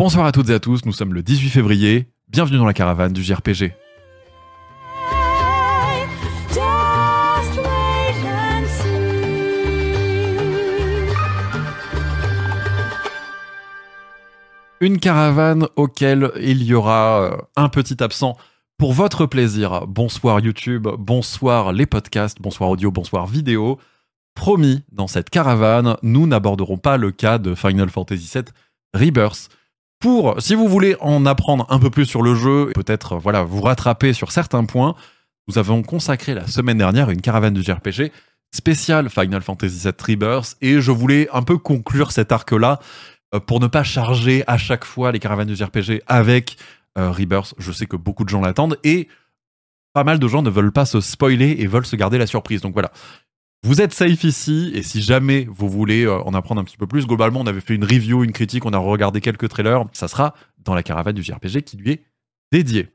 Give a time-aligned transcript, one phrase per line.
[0.00, 2.08] Bonsoir à toutes et à tous, nous sommes le 18 février.
[2.26, 3.74] Bienvenue dans la caravane du JRPG.
[14.80, 18.38] Une caravane auquel il y aura euh, un petit absent
[18.78, 19.86] pour votre plaisir.
[19.86, 23.78] Bonsoir YouTube, bonsoir les podcasts, bonsoir audio, bonsoir vidéo.
[24.34, 28.44] Promis, dans cette caravane, nous n'aborderons pas le cas de Final Fantasy VII
[28.94, 29.50] Rebirth.
[30.00, 33.42] Pour, si vous voulez en apprendre un peu plus sur le jeu, et peut-être voilà,
[33.42, 34.94] vous rattraper sur certains points,
[35.46, 38.10] nous avons consacré la semaine dernière une caravane du JRPG
[38.50, 42.80] spéciale Final Fantasy VII Rebirth, et je voulais un peu conclure cet arc-là
[43.34, 46.56] euh, pour ne pas charger à chaque fois les caravanes du JRPG avec
[46.96, 47.54] euh, Rebirth.
[47.58, 49.06] Je sais que beaucoup de gens l'attendent, et
[49.92, 52.62] pas mal de gens ne veulent pas se spoiler et veulent se garder la surprise.
[52.62, 52.90] Donc voilà.
[53.62, 56.86] Vous êtes safe ici, et si jamais vous voulez euh, en apprendre un petit peu
[56.86, 60.08] plus, globalement, on avait fait une review, une critique, on a regardé quelques trailers, ça
[60.08, 62.04] sera dans la caravane du JRPG qui lui est
[62.52, 62.88] dédiée.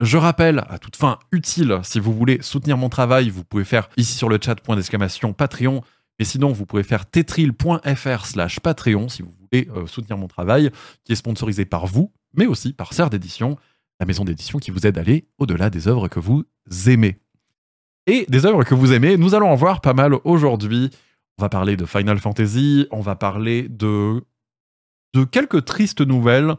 [0.00, 3.90] Je rappelle, à toute fin utile, si vous voulez soutenir mon travail, vous pouvez faire
[3.98, 5.82] ici sur le chat point d'exclamation Patreon,
[6.18, 10.70] mais sinon vous pouvez faire tetril.fr slash Patreon si vous voulez euh, soutenir mon travail,
[11.04, 13.58] qui est sponsorisé par vous, mais aussi par Sœur d'édition,
[14.00, 16.46] la maison d'édition qui vous aide à aller au-delà des œuvres que vous
[16.86, 17.18] aimez.
[18.06, 20.90] Et des œuvres que vous aimez, nous allons en voir pas mal aujourd'hui.
[21.38, 24.22] On va parler de Final Fantasy, on va parler de,
[25.14, 26.54] de quelques tristes nouvelles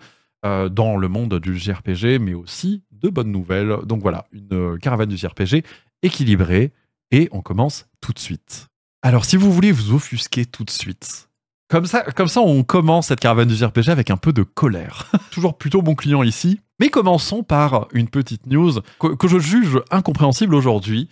[0.46, 3.78] euh, dans le monde du JRPG, mais aussi de bonnes nouvelles.
[3.86, 5.64] Donc voilà, une euh, caravane du JRPG
[6.04, 6.72] équilibrée,
[7.12, 8.68] et on commence tout de suite.
[9.04, 11.30] Alors si vous voulez vous offusquer tout de suite,
[11.70, 15.12] comme ça, comme ça on commence cette caravane du JRPG avec un peu de colère.
[15.32, 16.60] Toujours plutôt bon client ici.
[16.80, 21.08] Mais commençons par une petite news que, que je juge incompréhensible aujourd'hui.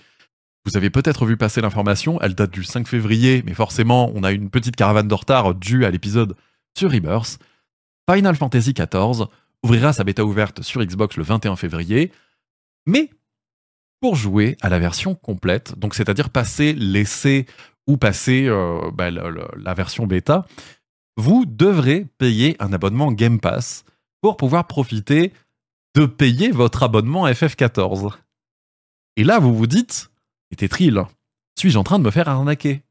[0.66, 4.32] Vous avez peut-être vu passer l'information, elle date du 5 février, mais forcément, on a
[4.32, 6.36] une petite caravane de retard due à l'épisode
[6.78, 7.40] sur Rebirth.
[8.10, 9.28] Final Fantasy XIV
[9.64, 12.12] ouvrira sa bêta ouverte sur Xbox le 21 février,
[12.86, 13.10] mais
[14.02, 17.46] pour jouer à la version complète, donc c'est-à-dire passer l'essai
[17.88, 20.46] ou passer euh, bah, la version bêta,
[21.18, 23.84] vous devrez payer un abonnement Game Pass
[24.22, 25.34] pour pouvoir profiter
[25.96, 28.14] de payer votre abonnement FF14.
[29.18, 30.09] Et là, vous vous dites,
[30.52, 31.04] et Tetril,
[31.58, 32.84] suis-je en train de me faire arnaquer?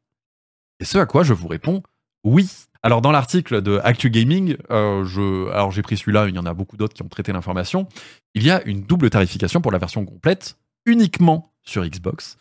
[0.80, 1.82] Et ce à quoi je vous réponds
[2.24, 2.50] oui.
[2.82, 6.52] Alors dans l'article de Actu Gaming, euh, alors j'ai pris celui-là, il y en a
[6.54, 7.86] beaucoup d'autres qui ont traité l'information,
[8.34, 12.36] il y a une double tarification pour la version complète uniquement sur Xbox.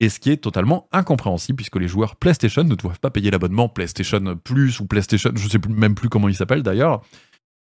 [0.00, 3.68] Et ce qui est totalement incompréhensible puisque les joueurs PlayStation ne doivent pas payer l'abonnement
[3.68, 7.02] PlayStation Plus ou PlayStation, je sais plus- même plus comment il s'appelle d'ailleurs.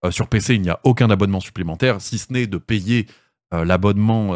[0.05, 3.07] Euh, sur PC, il n'y a aucun abonnement supplémentaire, si ce n'est de payer
[3.53, 4.33] euh, l'abonnement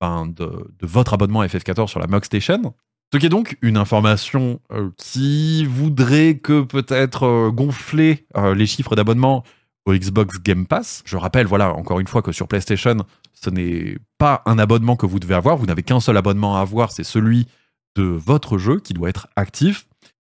[0.00, 2.74] de, votre abonnement FF14 sur la Mog Station.
[3.12, 8.66] Ce qui est donc une information euh, qui voudrait que peut-être euh, gonfler euh, les
[8.66, 9.42] chiffres d'abonnement
[9.84, 11.02] au Xbox Game Pass.
[11.04, 12.98] Je rappelle, voilà, encore une fois, que sur PlayStation,
[13.32, 15.56] ce n'est pas un abonnement que vous devez avoir.
[15.56, 17.48] Vous n'avez qu'un seul abonnement à avoir, c'est celui
[17.96, 19.88] de votre jeu qui doit être actif.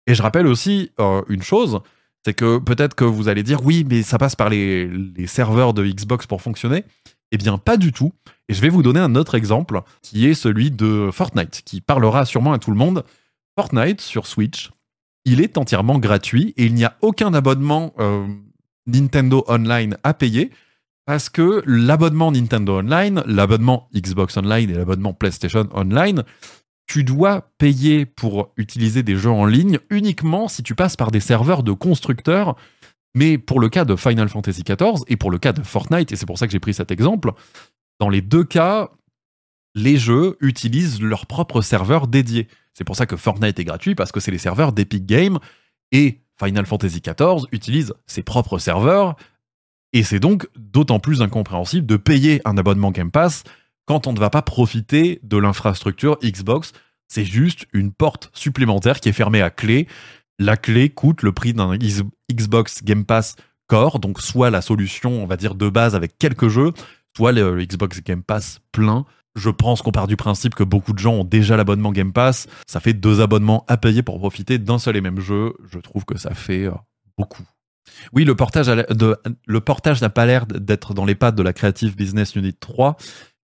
[0.07, 0.91] Et je rappelle aussi
[1.29, 1.81] une chose,
[2.25, 5.85] c'est que peut-être que vous allez dire oui, mais ça passe par les serveurs de
[5.85, 6.85] Xbox pour fonctionner.
[7.33, 8.13] Eh bien, pas du tout.
[8.49, 12.25] Et je vais vous donner un autre exemple, qui est celui de Fortnite, qui parlera
[12.25, 13.05] sûrement à tout le monde.
[13.59, 14.71] Fortnite sur Switch,
[15.25, 18.27] il est entièrement gratuit et il n'y a aucun abonnement euh,
[18.87, 20.51] Nintendo Online à payer
[21.07, 26.23] parce que l'abonnement Nintendo Online, l'abonnement Xbox Online et l'abonnement PlayStation Online,
[26.87, 31.21] tu dois payer pour utiliser des jeux en ligne uniquement si tu passes par des
[31.21, 32.57] serveurs de constructeurs.
[33.15, 36.17] Mais pour le cas de Final Fantasy XIV et pour le cas de Fortnite, et
[36.17, 37.33] c'est pour ça que j'ai pris cet exemple,
[38.01, 38.91] dans les deux cas,
[39.75, 42.49] les jeux utilisent leur propre serveur dédié.
[42.75, 45.39] C'est pour ça que Fortnite est gratuit, parce que c'est les serveurs d'Epic Games,
[45.93, 49.17] et Final Fantasy XIV utilise ses propres serveurs,
[49.93, 53.45] et c'est donc d'autant plus incompréhensible de payer un abonnement Game Pass
[53.85, 56.73] quand on ne va pas profiter de l'infrastructure Xbox.
[57.09, 59.87] C'est juste une porte supplémentaire qui est fermée à clé.
[60.43, 61.79] La clé coûte le prix d'un
[62.29, 63.37] Xbox Game Pass
[63.69, 66.73] Core, donc soit la solution, on va dire, de base avec quelques jeux,
[67.17, 69.05] soit le, Xbox Game Pass plein.
[69.37, 72.49] Je pense qu'on part du principe que beaucoup de gens ont déjà l'abonnement Game Pass.
[72.67, 75.55] Ça fait deux abonnements à payer pour profiter d'un seul et même jeu.
[75.71, 76.73] Je trouve que ça fait euh,
[77.17, 77.45] beaucoup.
[78.13, 78.67] Oui, le portage
[80.03, 82.97] n'a pas l'air d'être dans les pattes de la Creative Business Unit 3,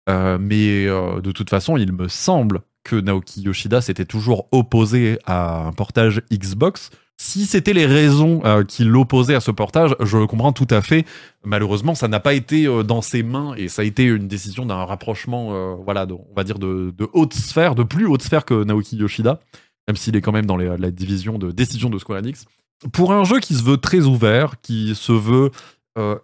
[0.09, 5.19] euh, mais euh, de toute façon, il me semble que Naoki Yoshida s'était toujours opposé
[5.25, 6.89] à un portage Xbox.
[7.19, 11.05] Si c'était les raisons euh, qui l'opposaient à ce portage, je comprends tout à fait.
[11.43, 14.65] Malheureusement, ça n'a pas été euh, dans ses mains et ça a été une décision
[14.65, 18.63] d'un rapprochement, euh, voilà, on va dire de, haute sphère, de plus haute sphère que
[18.63, 19.41] Naoki Yoshida,
[19.87, 22.45] même s'il est quand même dans la division de décision de Square Enix.
[22.93, 25.51] Pour un jeu qui se veut très ouvert, qui se veut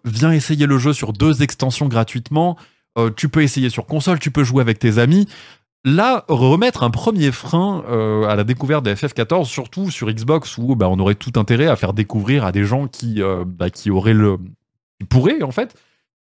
[0.05, 2.57] viens essayer le jeu sur deux extensions gratuitement.
[3.15, 5.27] Tu peux essayer sur console, tu peux jouer avec tes amis.
[5.85, 10.75] Là, remettre un premier frein euh, à la découverte de FF14, surtout sur Xbox, où
[10.77, 13.91] bah, on aurait tout intérêt à faire découvrir à des gens qui, euh, bah, qui
[13.91, 14.37] auraient le.
[14.99, 15.75] qui pourraient, en fait.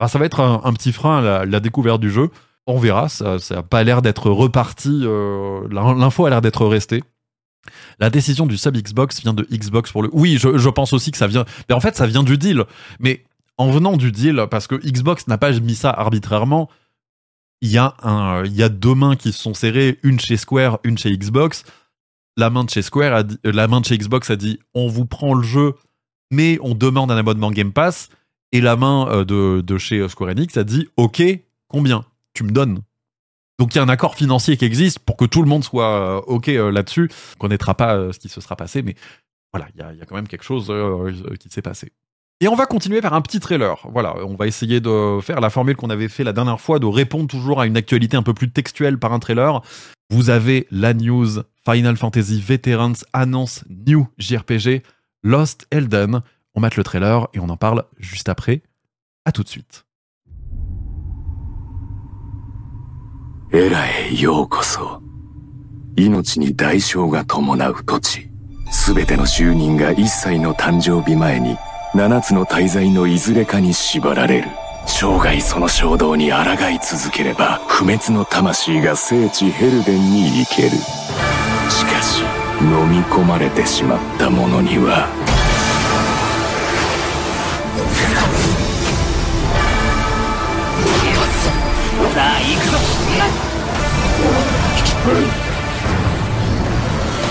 [0.07, 2.31] ça va être un, petit frein à la, découverte du jeu.
[2.68, 5.04] On verra, ça n'a pas l'air d'être reparti.
[5.04, 7.02] euh, l'in- L'info a l'air d'être restée.
[8.00, 10.10] La décision du sub Xbox vient de Xbox pour le.
[10.12, 11.46] Oui, je, je pense aussi que ça vient.
[11.69, 12.66] Mais en fait, ça vient du deal.
[13.00, 13.24] Mais
[13.57, 16.69] en venant du deal, parce que Xbox n'a pas mis ça arbitrairement,
[17.66, 17.96] il y, a
[18.46, 21.64] y a deux mains qui se sont serrées, une chez Square, une chez Xbox.
[22.38, 24.60] La main de chez Square, a dit- euh, la main de chez Xbox a dit
[24.74, 25.74] on vous prend le jeu,
[26.32, 28.10] mais on demande un abonnement Game Pass.
[28.52, 31.22] Et la main euh, de, de chez Square Enix a dit ok,
[31.68, 32.82] combien Tu me donnes?
[33.58, 36.18] Donc il y a un accord financier qui existe pour que tout le monde soit
[36.18, 37.10] euh, ok euh, là-dessus.
[37.36, 38.96] On connaîtra pas euh, ce qui se sera passé, mais
[39.54, 41.94] voilà, il y a, quand même quelque chose euh, euh, qui s'est passé.
[42.43, 43.87] Et on va continuer vers un petit trailer.
[43.93, 46.87] Voilà, on va essayer de faire la formule qu'on avait fait la dernière fois, de
[46.87, 49.61] répondre toujours à une actualité un peu plus textuelle par un trailer.
[50.11, 54.82] Vous avez la news Final Fantasy Veterans annonce New JRPG
[55.23, 56.23] Lost Elden.
[56.55, 58.62] On mate le trailer et on en parle juste après.
[59.27, 59.85] À tout de suite.
[63.53, 65.03] エラへようこそ。
[65.97, 68.31] 命に代償が伴う土地。
[68.71, 71.56] すべての就任が一歳の誕生日前に、
[71.95, 74.50] 七つの大罪のいずれかに縛られる。
[74.86, 80.71] 生涯その衝動に抗い続ければ、不滅の魂が聖地ヘルデンに行ける。
[81.69, 82.24] しかし、
[82.59, 85.07] 飲み込まれてしまった者には、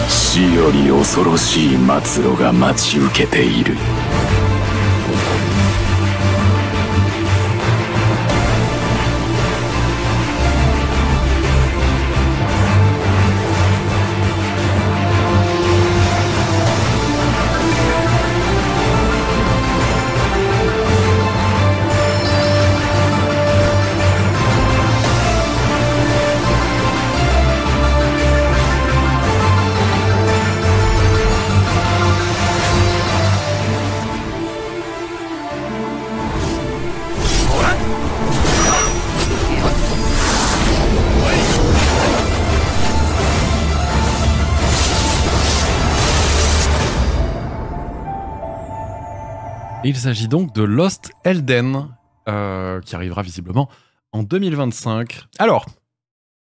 [0.09, 3.77] 死より恐ろしい末路が待ち受けている。
[49.85, 51.89] Il s'agit donc de Lost Elden,
[52.29, 53.69] euh, qui arrivera visiblement
[54.13, 55.25] en 2025.
[55.39, 55.67] Alors,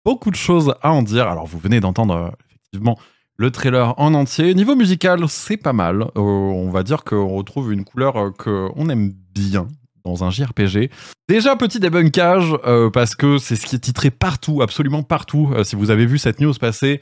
[0.05, 1.29] beaucoup de choses à en dire.
[1.29, 2.99] Alors, vous venez d'entendre euh, effectivement
[3.37, 4.55] le trailer en entier.
[4.55, 6.03] Niveau musical, c'est pas mal.
[6.03, 9.69] Euh, on va dire qu'on retrouve une couleur qu'on aime bien
[10.05, 10.91] dans un JRPG.
[11.29, 12.57] Déjà, petit débunkage,
[12.93, 15.53] parce que c'est ce qui est titré partout, absolument partout.
[15.63, 17.01] Si vous avez vu cette news passer,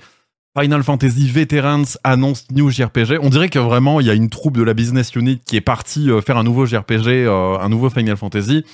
[0.58, 3.18] Final Fantasy Veterans annonce New JRPG.
[3.22, 5.60] On dirait que vraiment il y a une troupe de la business unit qui est
[5.60, 8.64] partie euh, faire un nouveau JRPG, euh, un nouveau Final Fantasy.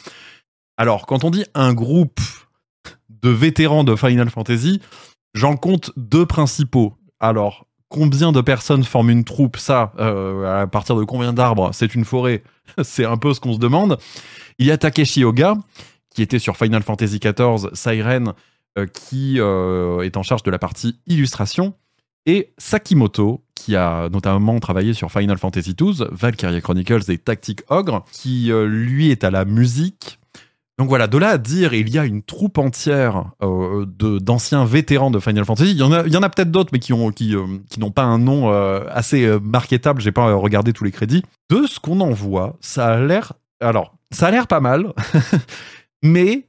[0.78, 2.20] Alors, quand on dit un groupe
[3.10, 4.80] de vétérans de Final Fantasy,
[5.34, 6.94] j'en compte deux principaux.
[7.20, 9.58] Alors, combien de personnes forment une troupe?
[9.58, 11.70] Ça, euh, à partir de combien d'arbres?
[11.74, 12.42] C'est une forêt
[12.82, 13.98] C'est un peu ce qu'on se demande.
[14.58, 15.54] Il y a Takeshi Oga,
[16.14, 18.32] qui était sur Final Fantasy XIV, Siren,
[18.92, 21.74] qui euh, est en charge de la partie illustration,
[22.26, 28.04] et Sakimoto, qui a notamment travaillé sur Final Fantasy XII, Valkyria Chronicles et Tactic Ogre,
[28.12, 30.18] qui euh, lui est à la musique.
[30.78, 35.10] Donc voilà, de là à dire il y a une troupe entière euh, d'anciens vétérans
[35.10, 35.70] de Final Fantasy.
[35.70, 37.46] Il y en a, il y en a peut-être d'autres, mais qui ont qui, euh,
[37.70, 40.00] qui n'ont pas un nom euh, assez euh, marketable.
[40.00, 41.22] J'ai pas euh, regardé tous les crédits.
[41.48, 43.34] De ce qu'on en voit, ça a l'air.
[43.60, 44.92] Alors, ça a l'air pas mal,
[46.02, 46.48] mais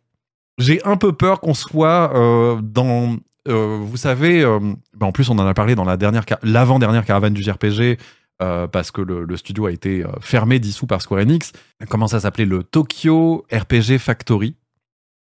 [0.57, 3.17] j'ai un peu peur qu'on soit euh, dans.
[3.47, 4.59] euh, vous savez, euh,
[4.95, 7.97] bah, en plus, on en a parlé dans la dernière, ca- l'avant-dernière caravane du JRPG,
[8.37, 11.53] parce que le, studio a été fermé, dissous par Square Enix.
[11.89, 12.45] Comment ça s'appelait?
[12.45, 14.55] Le Tokyo RPG Factory,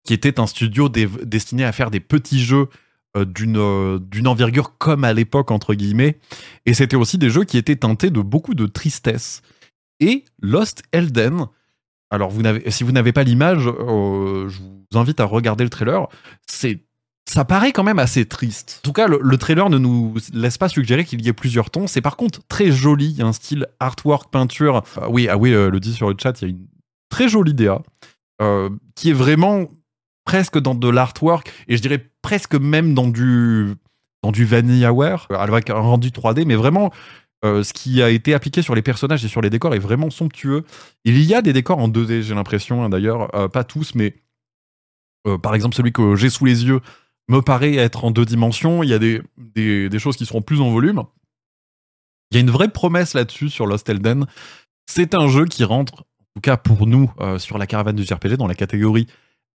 [0.04, 2.68] qui était un studio destiné à faire des petits jeux
[3.16, 6.18] d'une d'une envergure comme à l'époque, entre guillemets.
[6.66, 9.42] Et c'était aussi des jeux qui étaient teintés de beaucoup de tristesse.
[10.00, 11.46] Et Lost Elden,
[12.10, 12.32] alors
[12.70, 16.08] si vous n'avez pas l'image, euh, je vous invite à regarder le trailer.
[16.48, 16.84] C'est
[17.30, 18.80] ça paraît quand même assez triste.
[18.84, 21.70] En tout cas, le, le trailer ne nous laisse pas suggérer qu'il y ait plusieurs
[21.70, 21.86] tons.
[21.86, 23.10] C'est par contre très joli.
[23.10, 24.84] Il y a un style artwork, peinture.
[24.96, 26.68] Ah oui, ah oui, euh, le dit sur le chat, il y a une
[27.10, 27.82] très jolie DA
[28.42, 29.68] euh, qui est vraiment
[30.24, 33.76] presque dans de l'artwork et je dirais presque même dans du
[34.24, 36.92] dans du vanillaware avec un rendu 3D, mais vraiment
[37.46, 40.10] Euh, ce qui a été appliqué sur les personnages et sur les décors est vraiment
[40.10, 40.63] somptueux.
[41.06, 44.15] Il y a des décors en 2D, j'ai l'impression, hein, d'ailleurs, Euh, pas tous, mais
[45.27, 46.82] euh, par exemple celui que j'ai sous les yeux
[47.29, 48.82] me paraît être en deux dimensions.
[48.82, 51.03] Il y a des, des, des choses qui seront plus en volume.
[52.32, 54.25] Il y a une vraie promesse là-dessus sur Lost Elden.
[54.89, 58.36] C'est un jeu qui rentre, en tout cas pour nous, sur la caravane du JRPG,
[58.38, 59.08] dans la catégorie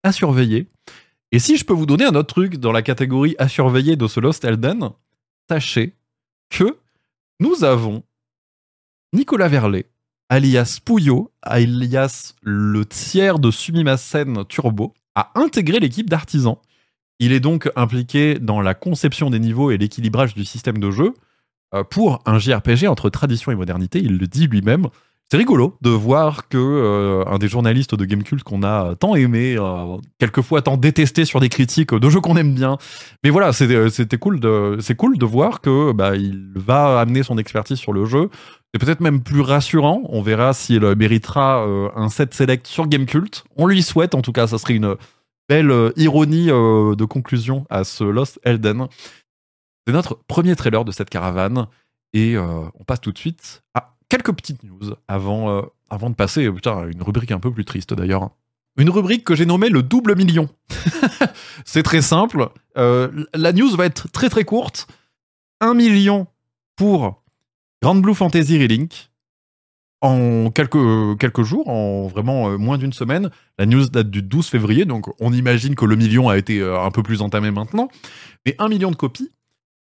[0.04, 0.68] à surveiller.
[1.32, 4.08] Et si je peux vous donner un autre truc dans la catégorie à surveiller de
[4.08, 4.90] ce Lost Elden,
[5.50, 5.96] sachez
[6.50, 6.78] que
[7.42, 8.04] nous avons
[9.14, 9.90] Nicolas Verlet,
[10.30, 16.58] alias Pouillot, alias le tiers de Sumimasen Turbo, a intégré l'équipe d'artisans.
[17.18, 21.16] Il est donc impliqué dans la conception des niveaux et l'équilibrage du système de jeu.
[21.74, 24.90] Euh, pour un JRPG entre tradition et modernité, il le dit lui-même.
[25.32, 29.56] C'est rigolo de voir que euh, un des journalistes de Gamecult qu'on a tant aimé,
[29.58, 32.78] euh, quelquefois tant détesté sur des critiques de jeux qu'on aime bien,
[33.24, 37.24] mais voilà, c'était c'était cool de c'est cool de voir que bah il va amener
[37.24, 38.30] son expertise sur le jeu.
[38.74, 40.02] C'est peut-être même plus rassurant.
[40.10, 43.46] On verra s'il méritera euh, un set select sur Gamecult.
[43.56, 44.96] On lui souhaite, en tout cas, ça serait une
[45.52, 48.88] belle euh, ironie euh, de conclusion à ce Lost Elden.
[49.86, 51.68] C'est notre premier trailer de cette caravane
[52.14, 56.16] et euh, on passe tout de suite à quelques petites news avant, euh, avant de
[56.16, 58.32] passer à une rubrique un peu plus triste d'ailleurs.
[58.78, 60.50] Une rubrique que j'ai nommée le double million.
[61.66, 62.50] C'est très simple.
[62.78, 64.88] Euh, la news va être très très courte.
[65.62, 66.28] Un million
[66.76, 67.24] pour
[67.82, 69.12] Grand Blue Fantasy Relink
[70.02, 73.30] en quelques, quelques jours, en vraiment euh, moins d'une semaine.
[73.58, 76.92] La news date du 12 février, donc on imagine que le million a été un
[76.92, 77.88] peu plus entamé maintenant.
[78.46, 79.32] Mais un million de copies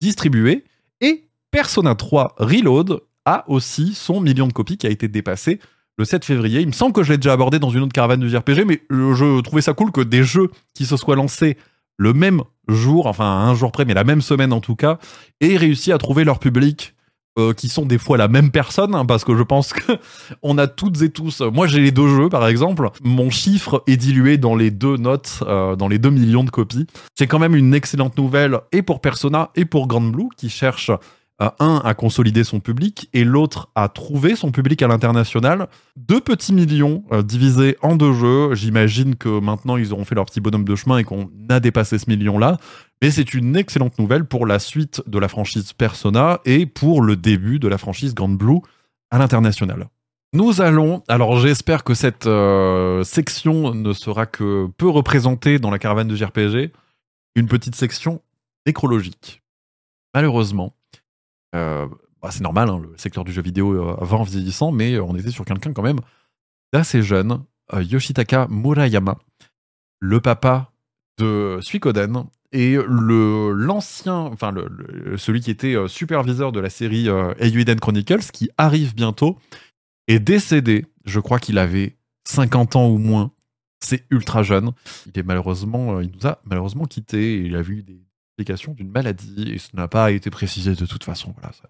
[0.02, 0.66] distribuées.
[1.00, 5.60] Et Persona 3 Reload a aussi son million de copies qui a été dépassé
[5.98, 6.62] le 7 février.
[6.62, 8.82] Il me semble que je l'ai déjà abordé dans une autre caravane du JRPG, mais
[8.92, 11.58] euh, je trouvais ça cool que des jeux qui se soient lancés
[11.98, 14.98] le même jour, enfin un jour près, mais la même semaine en tout cas,
[15.42, 16.94] aient réussi à trouver leur public
[17.38, 19.94] euh, qui sont des fois la même personne, hein, parce que je pense que
[20.42, 21.42] on a toutes et tous.
[21.42, 22.90] Moi, j'ai les deux jeux, par exemple.
[23.04, 26.88] Mon chiffre est dilué dans les deux notes, euh, dans les deux millions de copies.
[27.16, 30.92] C'est quand même une excellente nouvelle, et pour Persona et pour Grand Blue, qui cherchent
[31.40, 35.68] un à consolider son public et l'autre à trouver son public à l'international.
[35.96, 38.56] Deux petits millions euh, divisés en deux jeux.
[38.56, 42.00] J'imagine que maintenant ils auront fait leur petit bonhomme de chemin et qu'on a dépassé
[42.00, 42.58] ce million-là.
[43.02, 47.16] Mais c'est une excellente nouvelle pour la suite de la franchise Persona et pour le
[47.16, 48.60] début de la franchise Grand Blue
[49.12, 49.88] à l'international.
[50.34, 55.80] Nous allons, alors j'espère que cette euh, section ne sera que peu représentée dans la
[55.80, 56.74] caravane de JRPG,
[57.36, 58.22] une petite section
[58.66, 59.42] nécrologique.
[60.14, 60.74] Malheureusement,
[61.56, 61.88] euh,
[62.22, 65.04] bah, c'est normal, hein, le secteur du jeu vidéo euh, va en vieillissant, mais euh,
[65.04, 66.00] on était sur quelqu'un quand même
[66.74, 69.18] d'assez jeune, Yoshitaka Murayama,
[70.00, 70.72] le papa
[71.18, 74.54] de Suikoden et l'ancien, enfin
[75.18, 77.08] celui qui était superviseur de la série
[77.40, 79.38] Eiyuden Chronicles, qui arrive bientôt,
[80.08, 80.86] est décédé.
[81.06, 83.32] Je crois qu'il avait 50 ans ou moins.
[83.82, 84.72] C'est ultra jeune.
[85.06, 87.42] Il est malheureusement, il nous a malheureusement quitté.
[87.44, 88.07] Il a vu des
[88.38, 91.34] d'une maladie et ce n'a pas été précisé de toute façon.
[91.38, 91.70] Voilà, ça,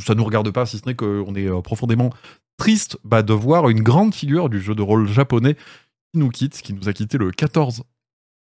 [0.00, 2.10] ça nous regarde pas, si ce n'est qu'on est euh, profondément
[2.56, 6.60] triste bah, de voir une grande figure du jeu de rôle japonais qui nous quitte,
[6.60, 7.84] qui nous a quitté le 14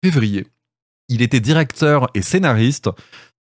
[0.03, 0.47] février.
[1.09, 2.89] Il était directeur et scénariste.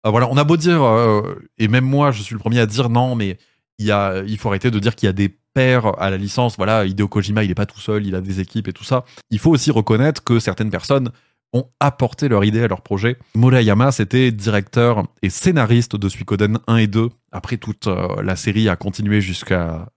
[0.07, 2.67] Euh, voilà, on a beau dire, euh, et même moi, je suis le premier à
[2.67, 3.38] dire non, mais
[3.79, 6.17] il, y a, il faut arrêter de dire qu'il y a des pairs à la
[6.17, 6.57] licence.
[6.57, 9.05] Voilà, Hideo Kojima, il n'est pas tout seul, il a des équipes et tout ça.
[9.31, 11.11] Il faut aussi reconnaître que certaines personnes
[11.54, 13.16] ont apporté leur idée à leur projet.
[13.34, 17.08] Murayama, c'était directeur et scénariste de Suikoden 1 et 2.
[17.32, 19.88] Après, toute euh, la série a continué jusqu'à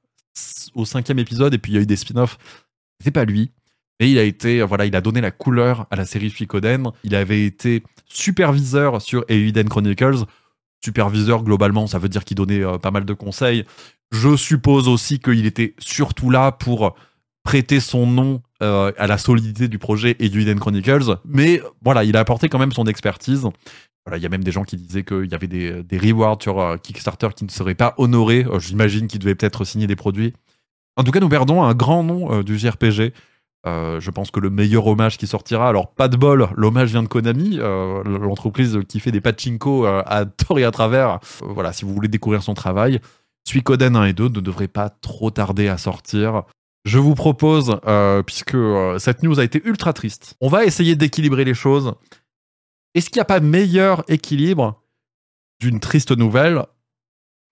[0.76, 2.38] au cinquième épisode, et puis il y a eu des spin-offs.
[3.00, 3.52] C'était pas lui.
[4.00, 6.92] Mais il a été, voilà, il a donné la couleur à la série Suikoden.
[7.04, 10.26] Il avait été superviseur sur Eiyuden Chronicles.
[10.84, 13.66] Superviseur, globalement, ça veut dire qu'il donnait euh, pas mal de conseils.
[14.12, 16.96] Je suppose aussi qu'il était surtout là pour
[17.44, 21.18] prêter son nom euh, à la solidité du projet Eiyuden Chronicles.
[21.26, 23.48] Mais voilà, il a apporté quand même son expertise.
[24.06, 26.42] Voilà, il y a même des gens qui disaient qu'il y avait des, des rewards
[26.42, 28.46] sur euh, Kickstarter qui ne seraient pas honorés.
[28.46, 30.34] Euh, J'imagine qu'il devait peut-être signer des produits.
[30.96, 33.14] En tout cas, nous perdons un grand nom du JRPG.
[33.66, 37.08] Je pense que le meilleur hommage qui sortira, alors pas de bol, l'hommage vient de
[37.08, 41.20] Konami, l'entreprise qui fait des pachinko à tort et à travers.
[41.42, 43.00] Voilà, si vous voulez découvrir son travail,
[43.48, 46.44] Suikoden 1 et 2 ne devraient pas trop tarder à sortir.
[46.88, 50.96] Je vous propose, euh, puisque euh, cette news a été ultra triste, on va essayer
[50.96, 51.94] d'équilibrer les choses.
[52.96, 54.82] Est-ce qu'il n'y a pas meilleur équilibre
[55.60, 56.64] d'une triste nouvelle?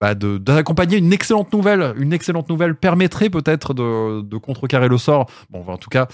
[0.00, 5.30] Bah, d'accompagner une excellente nouvelle Une excellente nouvelle permettrait peut-être de, de contrecarrer le sort.
[5.50, 6.08] Bon, en tout cas,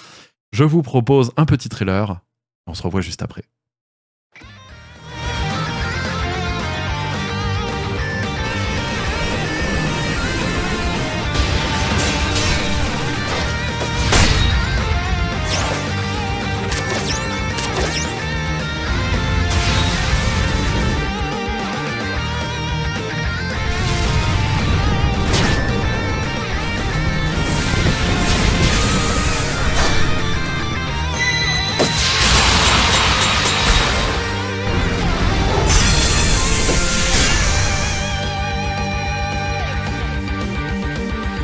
[0.51, 2.21] je vous propose un petit trailer.
[2.67, 3.45] On se revoit juste après.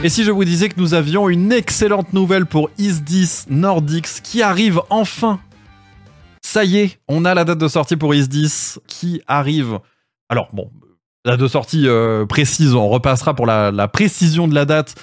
[0.05, 4.43] Et si je vous disais que nous avions une excellente nouvelle pour Is10 Nordics qui
[4.43, 5.41] arrive enfin
[6.41, 9.81] Ça y est, on a la date de sortie pour Is10 qui arrive.
[10.29, 10.71] Alors bon,
[11.25, 14.95] la date de sortie euh, précise, on repassera pour la, la précision de la date,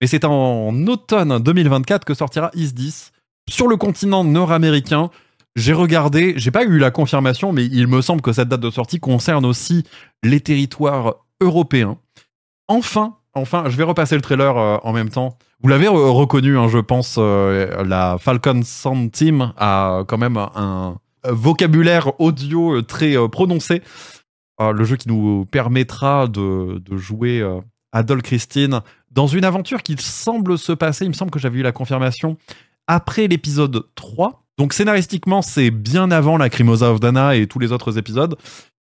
[0.00, 3.10] mais c'est en automne 2024 que sortira Is10
[3.50, 5.10] sur le continent nord-américain.
[5.56, 8.70] J'ai regardé, j'ai pas eu la confirmation, mais il me semble que cette date de
[8.70, 9.82] sortie concerne aussi
[10.22, 11.98] les territoires européens.
[12.68, 15.36] Enfin, enfin, je vais repasser le trailer euh, en même temps.
[15.62, 20.36] Vous l'avez re- reconnu, hein, je pense, euh, la Falcon Sound Team a quand même
[20.36, 20.96] un
[21.28, 23.82] vocabulaire audio euh, très euh, prononcé.
[24.60, 27.60] Euh, le jeu qui nous permettra de, de jouer euh,
[27.92, 31.62] Adol Christine dans une aventure qui semble se passer, il me semble que j'avais eu
[31.62, 32.36] la confirmation,
[32.86, 34.44] après l'épisode 3.
[34.58, 38.36] Donc scénaristiquement, c'est bien avant la Crimosa of Dana et tous les autres épisodes.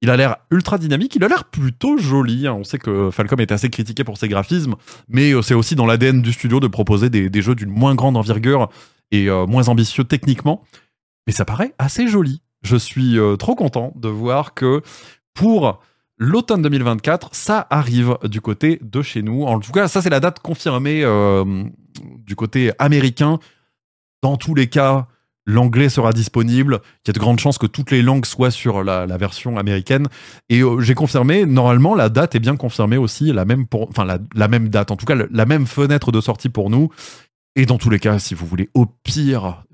[0.02, 2.46] Il a l'air ultra dynamique, il a l'air plutôt joli.
[2.46, 2.54] hein.
[2.54, 4.76] On sait que Falcom est assez critiqué pour ses graphismes,
[5.08, 8.16] mais euh, c'est aussi dans l'ADN du studio de proposer des, jeux d'une moins grande
[8.16, 8.70] envergure
[9.10, 10.64] et euh, moins ambitieux techniquement.
[11.26, 12.40] Mais ça paraît assez joli.
[12.62, 14.80] Je suis euh, trop content de voir que
[15.34, 15.80] pour
[16.16, 19.44] l'automne 2024, ça arrive du côté de chez nous.
[19.44, 21.04] En tout cas, ça c'est la date confirmée
[22.26, 23.38] du côté américain.
[24.22, 25.08] Dans tous les cas,
[25.46, 26.80] l'anglais sera disponible.
[27.04, 30.06] Il y a de grandes chances que toutes les langues soient sur la, version américaine.
[30.48, 34.04] Et euh, j'ai confirmé, normalement, la date est bien confirmée aussi, la même, pour, enfin,
[34.04, 36.90] la, même date, en tout cas, la même fenêtre de sortie pour nous.
[37.56, 39.64] Et dans tous les cas, si vous voulez, au pire,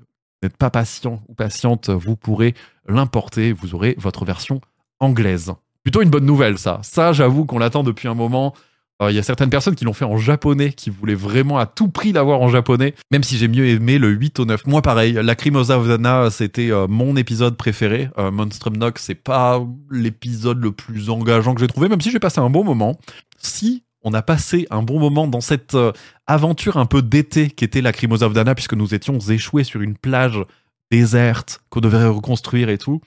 [0.41, 2.53] n'êtes pas patient ou patiente, vous pourrez
[2.87, 3.53] l'importer.
[3.53, 4.61] Vous aurez votre version
[4.99, 5.53] anglaise.
[5.83, 6.79] Plutôt une bonne nouvelle, ça.
[6.83, 8.53] Ça, j'avoue qu'on l'attend depuis un moment.
[8.99, 11.87] Il y a certaines personnes qui l'ont fait en japonais, qui voulaient vraiment à tout
[11.87, 14.65] prix l'avoir en japonais, même si j'ai mieux aimé le 8 au 9.
[14.65, 18.09] Moi, pareil, Lacrimosa of Dana, c'était euh, mon épisode préféré.
[18.17, 22.19] Euh, Monstrum Knock, c'est pas l'épisode le plus engageant que j'ai trouvé, même si j'ai
[22.19, 22.97] passé un bon moment.
[23.37, 25.91] Si on a passé un bon moment dans cette euh,
[26.25, 30.41] aventure un peu d'été qu'était Lacrimosa of Dana, puisque nous étions échoués sur une plage
[30.89, 33.01] déserte qu'on devait reconstruire et tout.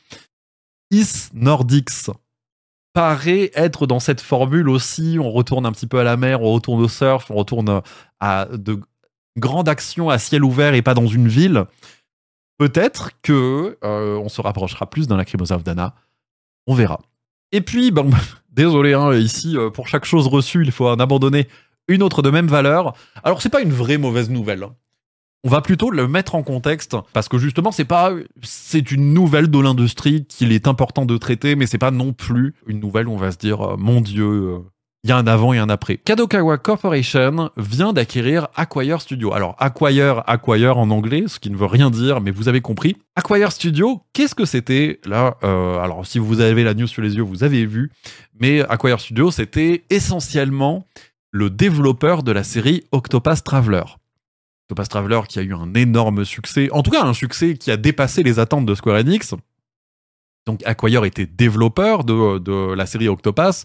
[0.92, 2.10] Is Nordics
[2.92, 5.18] paraît être dans cette formule aussi.
[5.20, 7.82] On retourne un petit peu à la mer, on retourne au surf, on retourne
[8.20, 8.80] à de
[9.38, 11.64] grandes actions à ciel ouvert et pas dans une ville.
[12.58, 15.94] Peut-être que euh, on se rapprochera plus d'un Lacrimosa of Dana.
[16.66, 17.00] On verra.
[17.52, 17.92] Et puis,
[18.50, 21.48] désolé, hein, ici, euh, pour chaque chose reçue, il faut en abandonner
[21.88, 22.94] une autre de même valeur.
[23.24, 24.66] Alors, c'est pas une vraie mauvaise nouvelle.
[25.42, 29.48] On va plutôt le mettre en contexte parce que justement, c'est pas, c'est une nouvelle
[29.48, 33.12] de l'industrie qu'il est important de traiter, mais c'est pas non plus une nouvelle où
[33.12, 34.58] on va se dire, euh, mon Dieu, euh,
[35.02, 35.96] il y a un avant et un après.
[35.96, 39.32] Kadokawa Corporation vient d'acquérir Acquire Studio.
[39.32, 42.98] Alors, Acquire, Acquire en anglais, ce qui ne veut rien dire, mais vous avez compris.
[43.16, 45.00] Acquire Studio, qu'est-ce que c'était?
[45.06, 47.90] Là, euh, alors si vous avez la news sur les yeux, vous avez vu,
[48.38, 50.84] mais Acquire Studio, c'était essentiellement
[51.30, 53.84] le développeur de la série Octopath Traveler.
[54.70, 57.76] Octopath Traveler qui a eu un énorme succès, en tout cas un succès qui a
[57.76, 59.34] dépassé les attentes de Square Enix.
[60.46, 63.64] Donc Acquire était développeur de, de la série Octopath.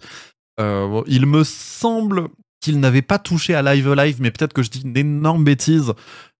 [0.59, 4.71] Euh, il me semble qu'il n'avait pas touché à Live Alive, mais peut-être que je
[4.71, 5.93] dis une énorme bêtise.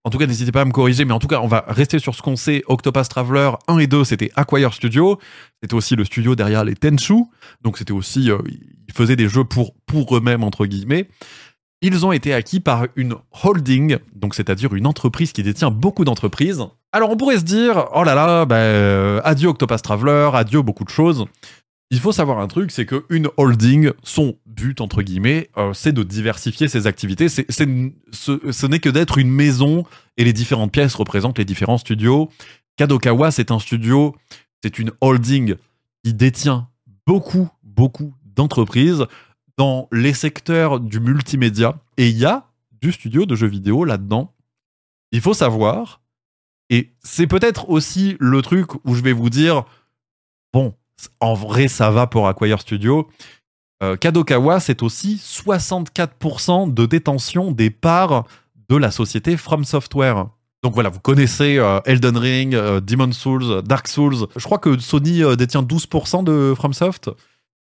[0.03, 1.99] En tout cas, n'hésitez pas à me corriger, mais en tout cas, on va rester
[1.99, 2.63] sur ce qu'on sait.
[2.67, 5.19] Octopath Traveler 1 et 2, c'était Acquire Studio.
[5.61, 7.25] C'était aussi le studio derrière les Tenchu.
[7.61, 8.39] Donc c'était aussi, euh,
[8.87, 11.07] ils faisaient des jeux pour, pour eux-mêmes, entre guillemets.
[11.87, 16.63] Ils ont été acquis par une holding, donc c'est-à-dire une entreprise qui détient beaucoup d'entreprises.
[16.91, 20.89] Alors on pourrait se dire, oh là là, bah, adieu Octopath Traveler, adieu beaucoup de
[20.89, 21.25] choses.
[21.91, 26.01] Il faut savoir un truc, c'est qu'une holding, son but, entre guillemets, euh, c'est de
[26.01, 27.29] diversifier ses activités.
[27.29, 27.69] C'est, c'est-
[28.11, 29.83] ce, ce n'est que d'être une maison
[30.17, 32.31] et les différentes pièces représentent les différents studios.
[32.77, 34.15] Kadokawa, c'est un studio,
[34.63, 35.53] c'est une holding
[36.03, 36.67] qui détient
[37.05, 39.05] beaucoup, beaucoup d'entreprises
[39.57, 41.77] dans les secteurs du multimédia.
[41.97, 42.47] Et il y a
[42.81, 44.33] du studio de jeux vidéo là-dedans.
[45.11, 46.01] Il faut savoir,
[46.69, 49.63] et c'est peut-être aussi le truc où je vais vous dire,
[50.53, 50.73] bon,
[51.19, 53.07] en vrai, ça va pour Acquire Studio.
[53.83, 58.25] Euh, Kadokawa, c'est aussi 64% de détention des parts
[58.69, 60.27] de la société From Software.
[60.65, 64.25] Donc voilà, vous connaissez euh, Elden Ring, euh, Demon's Souls, Dark Souls.
[64.35, 67.11] Je crois que Sony euh, détient 12% de FromSoft.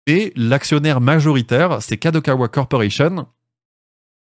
[0.09, 3.27] Et l'actionnaire majoritaire, c'est Kadokawa Corporation.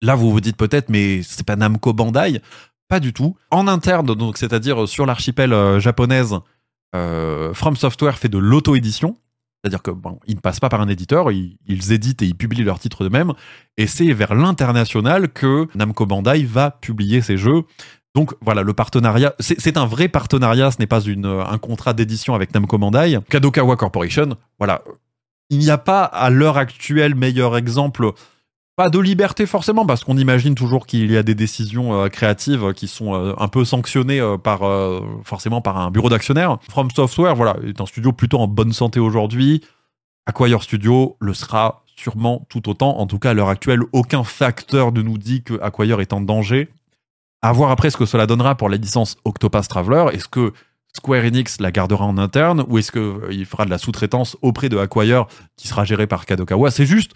[0.03, 2.43] Là, vous vous dites peut-être, mais c'est pas Namco Bandai.
[2.89, 3.37] Pas du tout.
[3.53, 6.35] En interne, donc c'est-à-dire sur l'archipel euh, japonaise,
[6.97, 9.17] euh, From Software fait de l'auto-édition.
[9.63, 11.59] C'est-à-dire que bon, ne passent pas par un éditeur, ils,
[11.93, 13.35] éditent et ils publient leurs titres d'eux-mêmes.
[13.77, 17.63] Et c'est vers l'international que Namco Bandai va publier ses jeux.
[18.17, 22.35] Donc voilà, le partenariat, c'est un vrai partenariat, ce n'est pas une, un contrat d'édition
[22.35, 23.19] avec Namco Bandai.
[23.29, 24.83] Kadokawa Corporation, voilà.
[25.51, 28.13] Il n'y a pas à l'heure actuelle meilleur exemple
[28.79, 32.73] pas de liberté forcément, parce qu'on imagine toujours qu'il y a des décisions euh, créatives
[32.75, 34.61] qui sont euh, un peu sanctionnées euh, par
[35.25, 36.59] forcément par un bureau d'actionnaires.
[36.71, 39.65] From Software, voilà, est un studio plutôt en bonne santé aujourd'hui.
[40.27, 42.99] Acquire Studio le sera sûrement tout autant.
[42.99, 46.21] En tout cas, à l'heure actuelle, aucun facteur ne nous dit que Acquire est en
[46.21, 46.69] danger.
[47.43, 50.05] À voir après ce que cela donnera pour la licence Octopath Traveler.
[50.13, 50.53] Est-ce que
[50.99, 54.77] Square Enix la gardera en interne ou est-ce qu'il fera de la sous-traitance auprès de
[54.77, 56.71] Acquire qui sera géré par Kadokawa?
[56.71, 57.13] C'est juste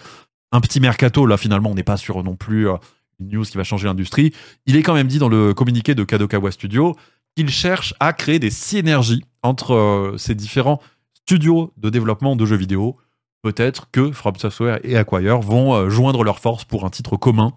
[0.52, 1.26] un petit mercato.
[1.26, 2.76] Là, finalement, on n'est pas sur non plus euh,
[3.20, 4.32] une news qui va changer l'industrie.
[4.66, 6.96] Il est quand même dit dans le communiqué de Kadokawa Studio
[7.36, 10.80] qu'il cherche à créer des synergies entre euh, ces différents
[11.14, 12.96] studios de développement de jeux vidéo.
[13.42, 17.52] Peut-être que From Software et Acquire vont euh, joindre leurs forces pour un titre commun.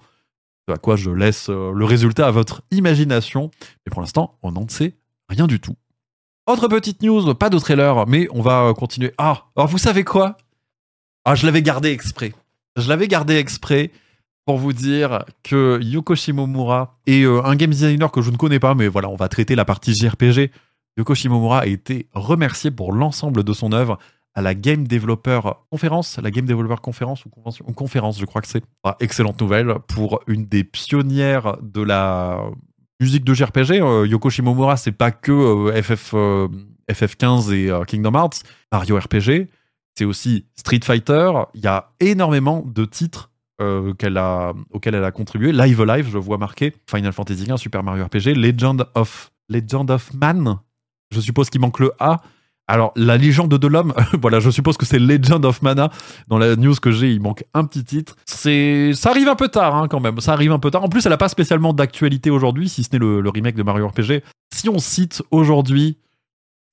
[0.67, 3.51] À quoi je laisse euh, le résultat à votre imagination.
[3.85, 4.95] Mais pour l'instant, on n'en sait
[5.29, 5.75] rien du tout.
[6.47, 9.11] Autre petite news, pas de trailer, mais on va euh, continuer.
[9.17, 10.37] Ah, alors vous savez quoi?
[11.25, 12.33] Ah, je l'avais gardé exprès.
[12.75, 13.89] Je l'avais gardé exprès
[14.45, 18.59] pour vous dire que Yoko Shimomura est euh, un game designer que je ne connais
[18.59, 20.51] pas, mais voilà, on va traiter la partie JRPG.
[20.97, 23.97] Yoko Shimomura a été remercié pour l'ensemble de son œuvre
[24.35, 25.39] à la Game Developer
[25.71, 28.63] Conference, la Game Developer Conference ou convention, conférence, je crois que c'est.
[28.83, 32.39] Ah, excellente nouvelle pour une des pionnières de la
[32.99, 33.81] musique de JRPG.
[33.81, 36.47] Euh, Yoko Shimomura, c'est pas que euh, FF, euh,
[36.89, 39.47] FF15 et euh, Kingdom Hearts, Mario RPG,
[39.95, 41.31] c'est aussi Street Fighter.
[41.53, 45.51] Il y a énormément de titres a, auxquels elle a contribué.
[45.51, 46.73] Live Alive, je vois marqué.
[46.89, 50.59] Final Fantasy XV, Super Mario RPG, Legend of, Legend of Man.
[51.11, 52.21] Je suppose qu'il manque le A.
[52.67, 55.91] Alors, la légende de l'homme, voilà, je suppose que c'est Legend of Mana.
[56.27, 58.15] Dans la news que j'ai, il manque un petit titre.
[58.25, 60.19] Ça arrive un peu tard, hein, quand même.
[60.19, 60.83] Ça arrive un peu tard.
[60.83, 63.87] En plus, elle n'a pas spécialement d'actualité aujourd'hui, si ce n'est le, remake de Mario
[63.87, 64.23] RPG.
[64.53, 65.97] Si on cite aujourd'hui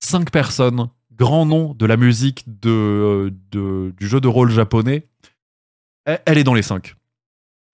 [0.01, 5.09] cinq personnes, grands noms de la musique de- du jeu de rôle japonais,
[6.07, 6.95] elle, est dans les cinq.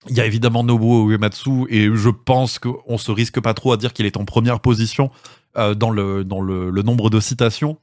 [0.09, 3.77] Il y a évidemment Nobuo Uematsu et je pense qu'on se risque pas trop à
[3.77, 5.09] dire qu'il est en première position
[5.57, 7.77] euh, dans, le nombre de citations.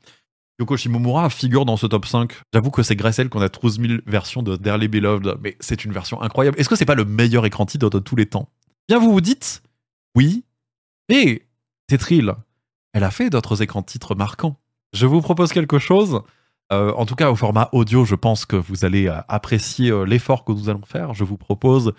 [0.58, 2.32] Yoko Shimomura figure dans ce top 5.
[2.52, 5.56] J'avoue que c'est grâce à elle qu'on a 12 000 versions de Dearly Beloved, mais
[5.60, 6.58] c'est une version incroyable.
[6.58, 8.48] Est-ce que c'est pas le meilleur écran titre de tous les temps?
[8.88, 9.62] Bien, vous vous dites
[10.14, 10.44] Oui,
[11.10, 11.42] mais
[11.88, 12.34] Tetril,
[12.94, 14.58] elle a fait d'autres écrans titres marquants.
[14.92, 16.22] Je vous propose quelque chose.
[16.72, 20.04] Euh, en tout cas, au format audio, je pense que vous allez euh, apprécier euh,
[20.04, 21.14] l'effort que nous allons faire.
[21.14, 21.92] Je vous propose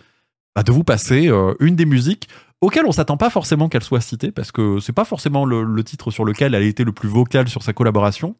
[0.55, 2.27] bah, de vous passer une des musiques
[2.61, 6.11] auxquelles on s'attend pas forcément qu'elle soit citée, parce que c'est pas forcément le, titre
[6.11, 8.35] sur lequel elle a été le plus vocal sur sa collaboration.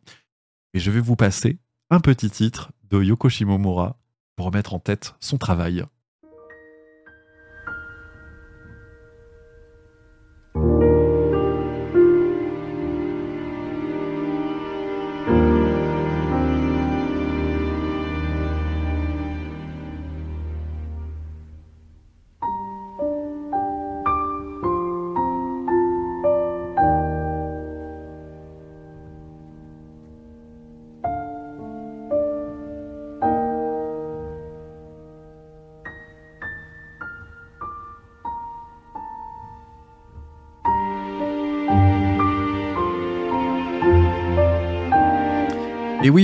[0.73, 3.97] Mais je vais vous passer un petit titre de Yoko Shimomura
[4.35, 5.83] pour remettre en tête son travail.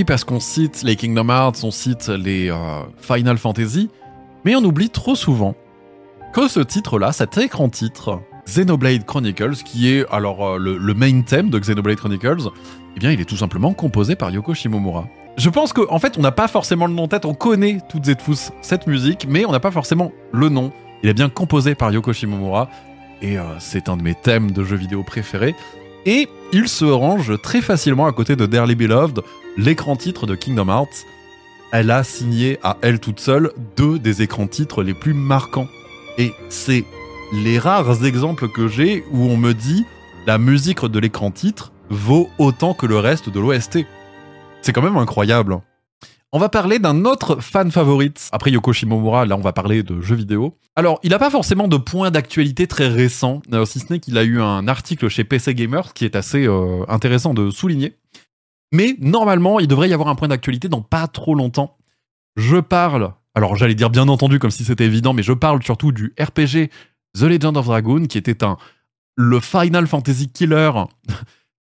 [0.04, 2.56] Parce qu'on cite les Kingdom Hearts, on cite les euh,
[2.98, 3.90] Final Fantasy,
[4.44, 5.54] mais on oublie trop souvent
[6.32, 11.50] que ce titre-là, cet écran titre, Xenoblade Chronicles, qui est alors euh, le, main thème
[11.50, 12.48] de Xenoblade Chronicles,
[12.96, 15.06] eh bien, il est tout simplement composé par Yoko Shimomura.
[15.36, 17.78] Je pense qu'en en fait, on n'a pas forcément le nom en tête, on connaît
[17.88, 20.72] toutes et tous cette musique, mais on n'a pas forcément le nom.
[21.02, 22.68] Il est bien composé par Yoko Shimomura,
[23.22, 25.54] et euh, c'est un de mes thèmes de jeux vidéo préférés.
[26.06, 29.22] Et il se range très facilement à côté de Dearly Beloved,
[29.56, 31.06] l'écran titre de Kingdom Hearts.
[31.72, 35.68] Elle a signé à elle toute seule deux des écrans titres les plus marquants.
[36.18, 36.84] Et c'est
[37.32, 39.84] les rares exemples que j'ai où on me dit
[40.26, 43.78] la musique de l'écran titre vaut autant que le reste de l'OST.
[44.62, 45.58] C'est quand même incroyable.
[46.36, 48.28] On va parler d'un autre fan favorite.
[48.32, 50.58] Après Yoko Shimomura, là on va parler de jeux vidéo.
[50.74, 54.18] Alors, il n'a pas forcément de points d'actualité très récents, euh, si ce n'est qu'il
[54.18, 57.98] a eu un article chez PC Gamer qui est assez euh, intéressant de souligner.
[58.72, 61.76] Mais normalement, il devrait y avoir un point d'actualité dans pas trop longtemps.
[62.34, 65.92] Je parle, alors j'allais dire bien entendu comme si c'était évident, mais je parle surtout
[65.92, 66.68] du RPG
[67.16, 68.56] The Legend of Dragoon, qui était un
[69.14, 70.72] le Final Fantasy Killer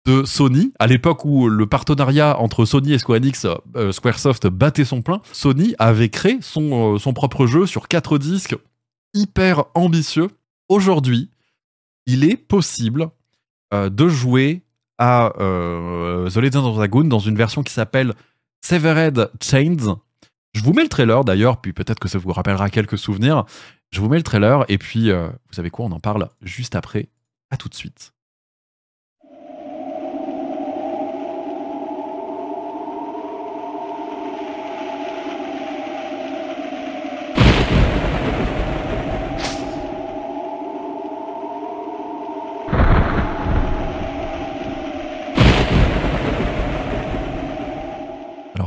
[0.05, 4.85] de Sony, à l'époque où le partenariat entre Sony et Square Enix, euh, Squaresoft battait
[4.85, 8.55] son plein, Sony avait créé son, euh, son propre jeu sur quatre disques,
[9.13, 10.29] hyper ambitieux.
[10.69, 11.29] Aujourd'hui,
[12.07, 13.09] il est possible
[13.73, 14.63] euh, de jouer
[14.97, 18.13] à euh, The Legend of Dragoon dans une version qui s'appelle
[18.65, 19.97] Severed Chains.
[20.53, 23.45] Je vous mets le trailer d'ailleurs, puis peut-être que ça vous rappellera quelques souvenirs.
[23.91, 27.09] Je vous mets le trailer et puis vous savez quoi, on en parle juste après.
[27.49, 28.13] À tout de suite.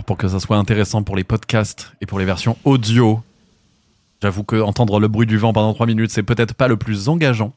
[0.06, 3.22] Pour que ça soit intéressant pour les podcasts et pour les versions audio,
[4.22, 7.08] j'avoue que entendre le bruit du vent pendant 3 minutes, c'est peut-être pas le plus
[7.08, 7.54] engageant.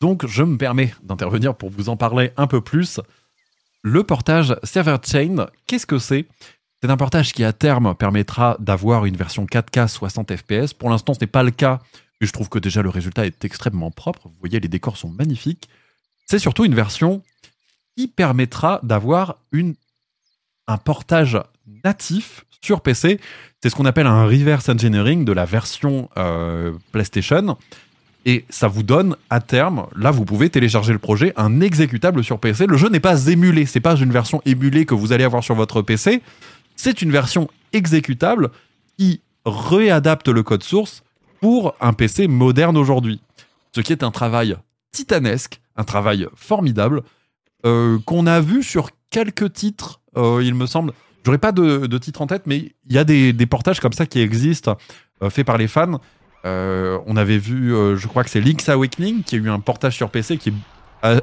[0.00, 3.00] Donc je me permets d'intervenir pour vous en parler un peu plus.
[3.82, 6.26] Le portage Server Chain, qu'est-ce que c'est?
[6.82, 10.72] C'est un portage qui à terme permettra d'avoir une version 4K 60 fps.
[10.72, 11.80] Pour l'instant, ce n'est pas le cas,
[12.20, 14.28] mais je trouve que déjà le résultat est extrêmement propre.
[14.28, 15.68] Vous voyez, les décors sont magnifiques.
[16.26, 17.22] C'est surtout une version
[17.96, 19.38] qui permettra d'avoir
[20.66, 21.38] un portage
[21.84, 23.20] natif sur PC.
[23.62, 27.56] C'est ce qu'on appelle un reverse engineering de la version euh, PlayStation.
[28.24, 32.38] Et ça vous donne à terme, là vous pouvez télécharger le projet, un exécutable sur
[32.38, 32.66] PC.
[32.66, 35.54] Le jeu n'est pas émulé, c'est pas une version émulée que vous allez avoir sur
[35.54, 36.20] votre PC.
[36.76, 38.50] C'est une version exécutable
[38.98, 41.04] qui réadapte le code source
[41.40, 43.20] pour un PC moderne aujourd'hui.
[43.74, 44.56] Ce qui est un travail
[44.92, 47.02] titanesque, un travail formidable,
[47.64, 50.92] euh, qu'on a vu sur quelques titres, euh, il me semble.
[51.24, 53.92] J'aurais pas de, de titre en tête, mais il y a des, des portages comme
[53.92, 54.76] ça qui existent,
[55.22, 56.00] euh, faits par les fans.
[56.44, 59.60] Euh, on avait vu, euh, je crois que c'est Link's Awakening, qui a eu un
[59.60, 60.54] portage sur PC qui est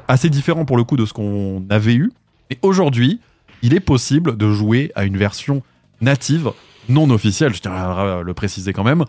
[0.08, 2.12] assez différent pour le coup de ce qu'on avait eu.
[2.50, 3.20] Et aujourd'hui,
[3.62, 5.62] il est possible de jouer à une version
[6.00, 6.52] native,
[6.88, 9.04] non officielle, je tiens à le préciser quand même,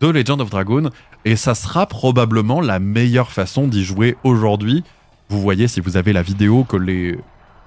[0.00, 0.90] de Legend of Dragon.
[1.24, 4.84] Et ça sera probablement la meilleure façon d'y jouer aujourd'hui.
[5.28, 7.18] Vous voyez, si vous avez la vidéo, que les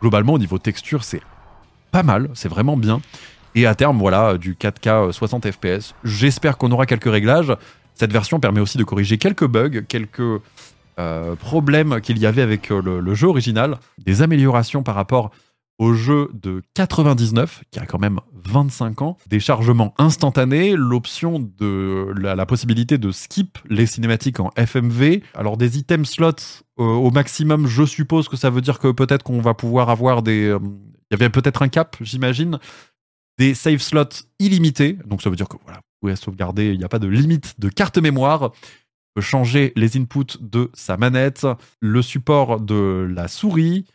[0.02, 1.22] globalement au niveau texture, c'est
[1.96, 3.00] pas mal, c'est vraiment bien.
[3.56, 5.96] Et à terme, voilà, du 4K euh, 60 FPS.
[6.04, 7.56] J'espère qu'on aura quelques réglages.
[7.94, 10.42] Cette version permet aussi de corriger quelques bugs, quelques
[11.00, 15.32] euh, problèmes qu'il y avait avec euh, le, jeu original, des améliorations par rapport
[15.78, 22.14] au jeu de 99, qui a quand même 25 ans, des chargements instantanés, l'option de
[22.18, 27.68] la, possibilité de skip les cinématiques en FMV, alors des items slots euh, au maximum,
[27.68, 30.54] je suppose que ça veut dire que peut-être qu'on va pouvoir avoir des...
[31.22, 32.60] y avait peut-être un cap, j'imagine,
[33.38, 36.84] des save slots illimités, donc ça veut dire que voilà, vous pouvez sauvegarder, il n'y
[36.84, 38.52] a pas de limite de carte mémoire,
[39.14, 41.48] peut changer les inputs de sa manette,
[41.82, 43.86] le support de la souris,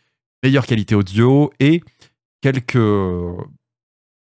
[0.43, 1.83] meilleure qualité audio et
[2.41, 2.77] quelques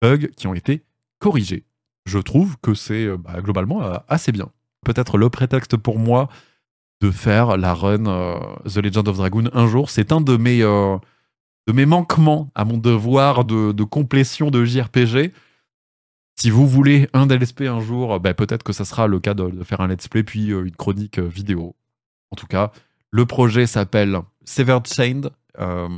[0.02, 0.82] bugs qui ont été
[1.18, 1.64] corrigés.
[2.06, 4.50] Je trouve que c'est euh, bah, globalement euh, assez bien.
[4.84, 6.28] Peut-être le prétexte pour moi
[7.02, 9.90] de faire la run euh, The Legend of Dragoon un jour.
[9.90, 10.96] C'est un de mes, euh,
[11.66, 15.32] de mes manquements à mon devoir de, de complétion de JRPG.
[16.38, 19.64] Si vous voulez un DLSP un jour, bah, peut-être que ça sera le cas de,
[19.64, 21.74] faire un let's play puis euh, une chronique euh, vidéo.
[22.30, 22.72] En tout cas,
[23.10, 25.30] le projet s'appelle Severed Chained.
[25.58, 25.88] Euh,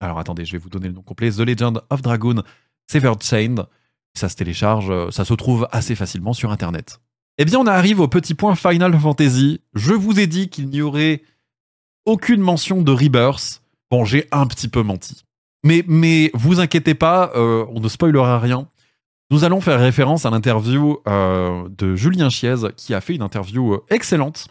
[0.00, 1.30] alors attendez, je vais vous donner le nom complet.
[1.30, 2.42] The Legend of Dragoon
[2.90, 3.66] Severed Chained.
[4.14, 7.00] Ça se télécharge, ça se trouve assez facilement sur Internet.
[7.38, 9.60] Eh bien, on arrive au petit point Final Fantasy.
[9.74, 11.22] Je vous ai dit qu'il n'y aurait
[12.04, 13.62] aucune mention de Rebirth.
[13.90, 15.24] Bon, j'ai un petit peu menti.
[15.64, 18.68] Mais, vous inquiétez pas, euh, on ne spoilera rien.
[19.30, 23.74] Nous allons faire référence à l'interview euh, de Julien Chiez, qui a fait une interview
[23.74, 24.48] euh, excellente,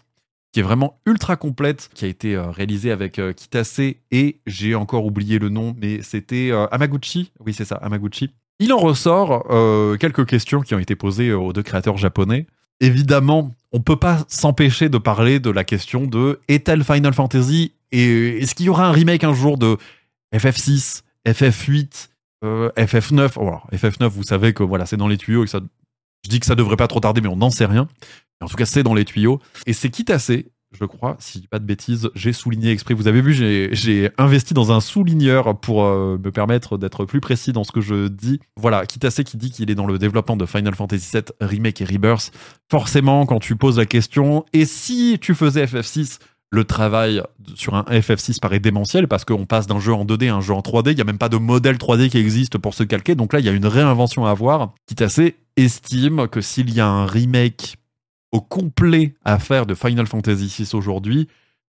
[0.52, 5.38] qui est vraiment ultra complète, qui a été réalisée avec Kitase et j'ai encore oublié
[5.38, 7.30] le nom, mais c'était Amaguchi.
[7.38, 8.30] Oui, c'est ça, Amaguchi.
[8.58, 9.46] Il en ressort
[10.00, 12.48] quelques questions qui ont été posées aux deux créateurs japonais.
[12.80, 18.38] Évidemment, on peut pas s'empêcher de parler de la question de est-elle Final Fantasy et
[18.42, 19.76] est-ce qu'il y aura un remake un jour de
[20.34, 22.08] FF6, FF8,
[22.44, 25.60] euh, FF9 Oh, alors, FF9, vous savez que voilà, c'est dans les tuyaux et ça.
[26.24, 27.88] Je dis que ça devrait pas trop tarder, mais on n'en sait rien.
[28.42, 29.40] En tout cas, c'est dans les tuyaux.
[29.66, 30.30] Et c'est Kitase,
[30.78, 32.92] je crois, si je dis pas de bêtises, j'ai souligné exprès.
[32.94, 37.20] Vous avez vu, j'ai- j'ai investi dans un souligneur pour euh, me permettre d'être plus
[37.20, 38.38] précis dans ce que je dis.
[38.56, 41.84] Voilà, Kitase qui dit qu'il est dans le développement de Final Fantasy VII Remake et
[41.86, 42.32] Rebirth.
[42.70, 46.18] Forcément, quand tu poses la question, et si tu faisais FF6
[46.50, 47.22] le travail
[47.54, 50.52] sur un FF6 paraît démentiel parce qu'on passe d'un jeu en 2D à un jeu
[50.52, 50.90] en 3D.
[50.90, 53.14] Il n'y a même pas de modèle 3D qui existe pour se calquer.
[53.14, 54.74] Donc là, il y a une réinvention à avoir.
[54.86, 57.76] Kitase estime que s'il y a un remake
[58.32, 61.28] au complet à faire de Final Fantasy VI aujourd'hui,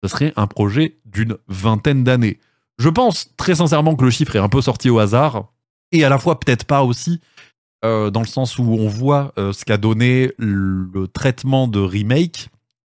[0.03, 2.39] ce serait un projet d'une vingtaine d'années.
[2.77, 5.51] Je pense très sincèrement que le chiffre est un peu sorti au hasard,
[5.91, 7.21] et à la fois peut-être pas aussi,
[7.85, 12.49] euh, dans le sens où on voit euh, ce qu'a donné le traitement de remake.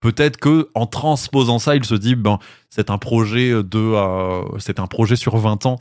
[0.02, 4.80] Peut-être que en transposant ça, il se dit ben c'est un projet de euh, c'est
[4.80, 5.80] un projet sur 20 ans.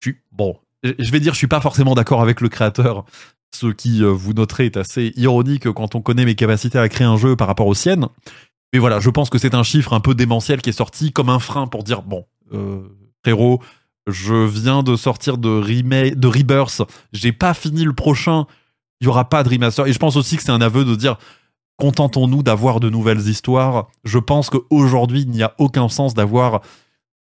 [0.00, 3.04] Je suis bon, je vais dire je suis pas forcément d'accord avec le créateur
[3.52, 7.06] Ce qui, euh, vous noterez, est assez ironique quand on connaît mes capacités à créer
[7.06, 8.08] un jeu par rapport aux siennes.
[8.72, 11.28] Mais voilà, je pense que c'est un chiffre un peu démentiel qui est sorti comme
[11.28, 12.80] un frein pour dire bon, euh,
[13.22, 13.60] frérot,
[14.06, 18.46] je viens de sortir de, remake, de Rebirth, j'ai pas fini le prochain,
[19.00, 19.86] il y aura pas de remaster.
[19.86, 21.18] Et je pense aussi que c'est un aveu de dire
[21.80, 23.88] contentons-nous d'avoir de nouvelles histoires.
[24.04, 26.60] Je pense qu'aujourd'hui, il n'y a aucun sens d'avoir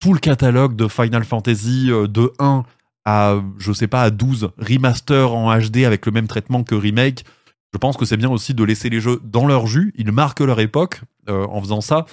[0.01, 2.65] tout le catalogue de Final Fantasy euh, de 1
[3.07, 7.25] à, je sais pas, à 12 remaster en HD avec le même traitement que remake.
[7.73, 9.95] Je pense que c'est bien aussi de laisser les jeux dans leur jus.
[9.97, 12.05] Ils marquent leur époque euh, en faisant ça.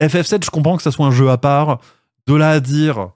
[0.00, 1.80] FF7, je comprends que ça soit un jeu à part.
[2.26, 3.10] De là à dire,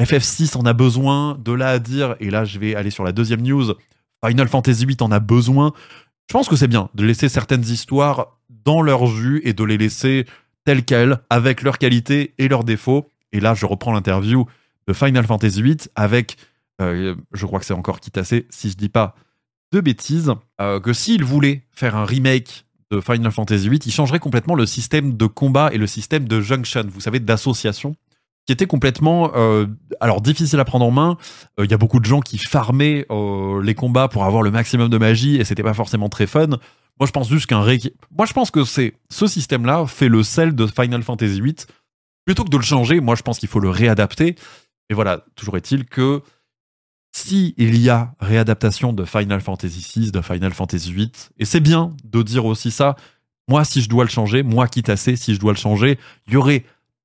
[0.00, 1.36] FF6 en a besoin.
[1.38, 3.74] De là à dire, et là je vais aller sur la deuxième news,
[4.24, 5.72] Final Fantasy VIII en a besoin.
[6.30, 9.76] Je pense que c'est bien de laisser certaines histoires dans leur jus et de les
[9.76, 10.26] laisser
[10.64, 13.08] telles quelles, avec leurs qualités et leurs défauts.
[13.32, 14.46] Et là, je reprends l'interview
[14.86, 16.36] de Final Fantasy VIII avec,
[16.80, 19.16] euh, je crois que c'est encore Kitase, si je dis pas
[19.72, 24.20] de bêtises, euh, que s'il voulait faire un remake de Final Fantasy VIII, il changerait
[24.20, 27.96] complètement le système de combat et le système de junction, vous savez, d'association,
[28.50, 29.66] qui était complètement, euh,
[30.00, 31.16] alors difficile à prendre en main.
[31.60, 34.50] Euh, Il y a beaucoup de gens qui farmaient euh, les combats pour avoir le
[34.50, 36.48] maximum de magie et c'était pas forcément très fun.
[36.48, 37.78] Moi, je pense juste qu'un ré...
[38.18, 41.54] moi, je pense que c'est ce système-là fait le sel de Final Fantasy VIII.
[42.24, 44.34] Plutôt que de le changer, moi, je pense qu'il faut le réadapter.
[44.88, 46.20] Et voilà, toujours est-il que
[47.12, 51.60] si il y a réadaptation de Final Fantasy VI, de Final Fantasy VIII, et c'est
[51.60, 52.96] bien de dire aussi ça,
[53.48, 56.32] moi si je dois le changer, moi quitte assez, si je dois le changer, il
[56.32, 56.64] y aurait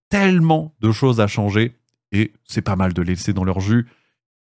[0.09, 1.75] tellement de choses à changer,
[2.11, 3.87] et c'est pas mal de les laisser dans leur jus.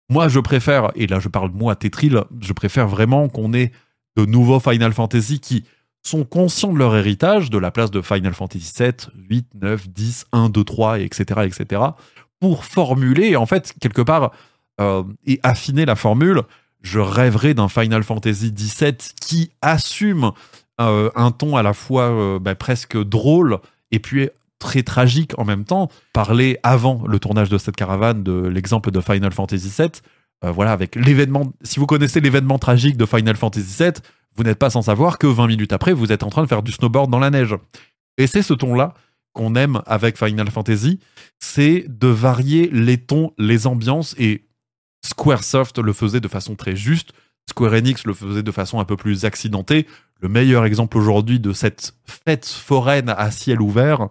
[0.09, 3.71] Moi je préfère, et là je parle moi Tetril, je préfère vraiment qu'on ait
[4.15, 5.65] de nouveaux Final Fantasy qui
[6.03, 10.25] sont conscients de leur héritage, de la place de Final Fantasy 7, 8, 9, 10,
[10.31, 11.81] 1, 2, 3, et etc., etc.,
[12.39, 14.31] pour formuler, en fait, quelque part,
[14.81, 16.41] euh, et affiner la formule,
[16.81, 20.31] je rêverais d'un Final Fantasy XVII qui assume
[20.81, 23.59] euh, un ton à la fois euh, bah, presque drôle
[23.91, 24.29] et puis
[24.63, 25.89] très tragique en même temps.
[26.13, 29.89] Parler avant le tournage de cette caravane de l'exemple de Final Fantasy VII,
[30.45, 31.53] euh, voilà, avec l'événement.
[31.61, 33.91] Si vous connaissez l'événement tragique de Final Fantasy VII,
[34.35, 36.63] vous n'êtes pas sans savoir que 20 minutes après, vous êtes en train de faire
[36.63, 37.55] du snowboard dans la neige.
[38.17, 38.93] Et c'est ce ton-là
[39.33, 40.99] qu'on aime avec Final Fantasy,
[41.39, 44.45] c'est de varier les tons, les ambiances et
[45.03, 47.11] Squaresoft le faisait de façon très juste.
[47.49, 49.87] Square Enix le faisait de façon un peu plus accidentée.
[50.21, 54.07] Le meilleur exemple aujourd'hui de cette fête foraine à ciel ouvert,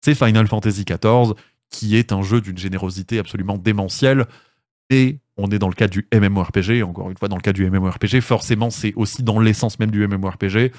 [0.00, 1.34] c'est Final Fantasy XIV,
[1.70, 4.26] qui est un jeu d'une générosité absolument démentielle.
[4.90, 6.82] Et on est dans le cas du MMORPG.
[6.82, 10.06] Encore une fois, dans le cas du MMORPG, forcément, c'est aussi dans l'essence même du
[10.06, 10.72] MMORPG.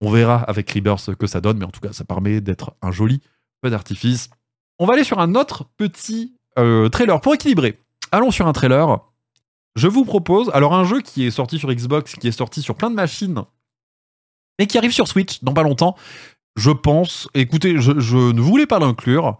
[0.00, 2.74] On verra avec Rebirth ce que ça donne, mais en tout cas, ça permet d'être
[2.82, 3.20] un joli
[3.62, 4.30] peu d'artifice.
[4.78, 7.78] On va aller sur un autre petit euh, trailer pour équilibrer
[8.12, 9.00] allons sur un trailer.
[9.74, 12.74] Je vous propose, alors un jeu qui est sorti sur Xbox, qui est sorti sur
[12.76, 13.42] plein de machines,
[14.58, 15.96] mais qui arrive sur Switch dans pas longtemps.
[16.56, 19.36] Je pense, écoutez, je, ne voulais pas l'inclure,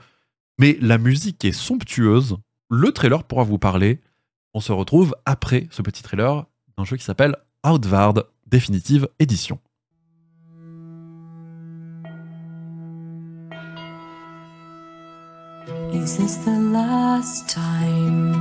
[0.59, 2.37] mais la musique est somptueuse.
[2.69, 4.01] Le trailer pourra vous parler.
[4.53, 6.45] On se retrouve après ce petit trailer
[6.77, 9.59] d'un jeu qui s'appelle Outward Definitive Edition.
[15.95, 18.35] Is this the last time?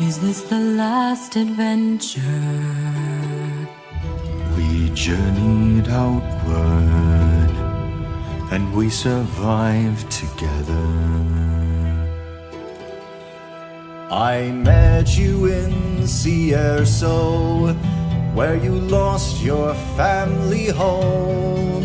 [0.00, 3.17] Is this the last adventure?
[4.88, 7.50] We journeyed outward
[8.50, 10.88] and we survived together.
[14.10, 17.74] I met you in Cierso,
[18.34, 21.84] where you lost your family home.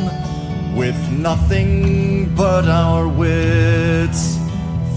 [0.77, 4.37] With nothing but our wits,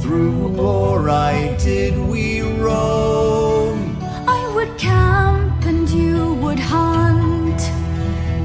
[0.01, 3.99] through war I did we roam.
[4.29, 5.46] I would camp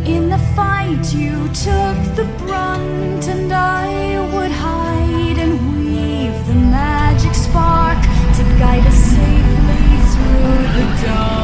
[0.05, 7.35] In the fight, you took the brunt, and I would hide and weave the magic
[7.35, 8.01] spark
[8.37, 11.41] to guide us safely through the dark.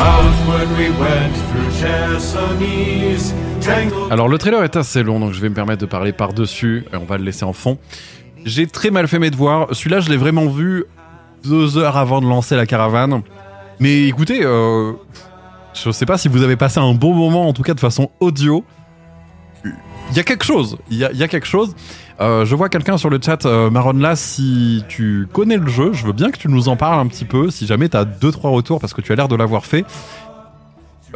[0.00, 3.34] Outward we went through Chersonese,
[4.10, 6.96] Alors le trailer est assez long, donc je vais me permettre de parler par-dessus, et
[6.96, 7.78] on va le laisser en fond.
[8.44, 9.68] J'ai très mal fait mes devoirs.
[9.72, 10.84] Celui-là, je l'ai vraiment vu
[11.44, 13.22] deux heures avant de lancer la caravane.
[13.80, 14.92] Mais écoutez, euh,
[15.74, 18.10] je sais pas si vous avez passé un bon moment, en tout cas de façon
[18.20, 18.64] audio.
[20.10, 20.78] Il y a quelque chose.
[20.90, 21.74] Il y a, quelque chose.
[22.20, 26.06] Euh, je vois quelqu'un sur le chat, euh, Maronla, si tu connais le jeu, je
[26.06, 28.50] veux bien que tu nous en parles un petit peu, si jamais tu as 2-3
[28.50, 29.84] retours, parce que tu as l'air de l'avoir fait.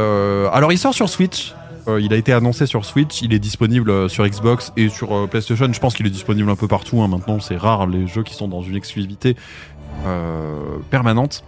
[0.01, 1.55] Euh, alors, il sort sur Switch.
[1.87, 3.23] Euh, il a été annoncé sur Switch.
[3.23, 5.73] Il est disponible sur Xbox et sur PlayStation.
[5.73, 7.01] Je pense qu'il est disponible un peu partout.
[7.03, 7.09] hein.
[7.09, 9.37] Maintenant, c'est rare les jeux qui sont dans une exclusivité
[10.91, 11.45] permanente.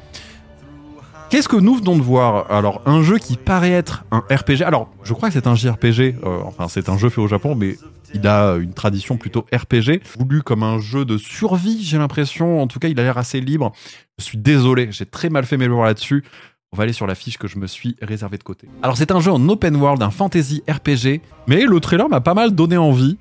[1.31, 4.63] Qu'est-ce que nous venons de voir Alors, un jeu qui paraît être un RPG.
[4.65, 6.17] Alors, je crois que c'est un JRPG.
[6.25, 7.77] euh, enfin, c'est un jeu fait au Japon, mais
[8.13, 10.03] il a une tradition plutôt RPG.
[10.19, 12.61] Voulu comme un jeu de survie, j'ai l'impression.
[12.61, 13.71] En tout cas, il a l'air assez libre.
[14.19, 16.25] Je suis désolé, j'ai très mal fait mes devoirs là-dessus.
[16.73, 18.69] On va aller sur la fiche que je me suis réservée de côté.
[18.83, 21.21] Alors, c'est un jeu en open world, un fantasy RPG.
[21.47, 23.19] Mais le trailer m'a pas mal donné envie.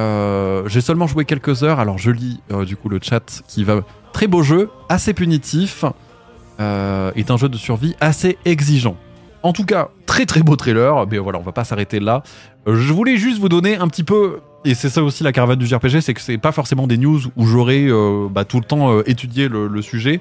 [0.00, 3.62] Euh, j'ai seulement joué quelques heures, alors je lis euh, du coup le chat qui
[3.64, 3.80] va.
[4.12, 5.84] Très beau jeu, assez punitif,
[6.60, 8.96] euh, est un jeu de survie assez exigeant.
[9.42, 12.22] En tout cas, très très beau trailer, mais voilà, on va pas s'arrêter là.
[12.66, 15.58] Euh, je voulais juste vous donner un petit peu, et c'est ça aussi la caravane
[15.58, 18.64] du JRPG, c'est que c'est pas forcément des news où j'aurais euh, bah, tout le
[18.64, 20.20] temps étudié le sujet.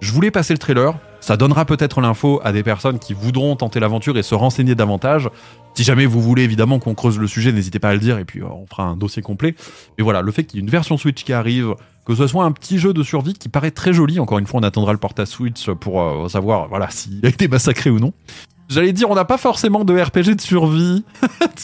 [0.00, 0.94] Je voulais passer le trailer,
[1.26, 5.28] ça donnera peut-être l'info à des personnes qui voudront tenter l'aventure et se renseigner davantage.
[5.74, 8.24] Si jamais vous voulez évidemment qu'on creuse le sujet, n'hésitez pas à le dire et
[8.24, 9.56] puis euh, on fera un dossier complet.
[9.98, 11.74] Mais voilà, le fait qu'il y ait une version Switch qui arrive,
[12.06, 14.60] que ce soit un petit jeu de survie qui paraît très joli, encore une fois
[14.60, 18.12] on attendra le portage Switch pour euh, savoir voilà s'il a été massacré ou non.
[18.68, 21.04] J'allais dire on n'a pas forcément de RPG de survie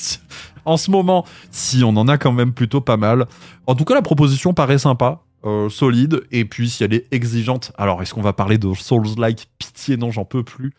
[0.65, 3.27] en ce moment, si on en a quand même plutôt pas mal.
[3.69, 5.21] En tout cas la proposition paraît sympa.
[5.45, 9.49] Euh, solide et puis si elle est exigeante alors est-ce qu'on va parler de Souls-like
[9.59, 9.97] pitié?
[9.97, 10.73] Non j'en peux plus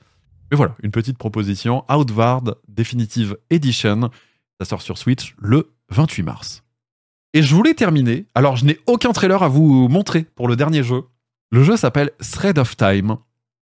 [0.53, 1.83] mais voilà, une petite proposition.
[1.89, 4.11] Outward Definitive Edition.
[4.59, 6.63] Ça sort sur Switch le 28 mars.
[7.33, 8.27] Et je voulais terminer.
[8.35, 11.05] Alors, je n'ai aucun trailer à vous montrer pour le dernier jeu.
[11.49, 13.17] Le jeu s'appelle Thread of Time.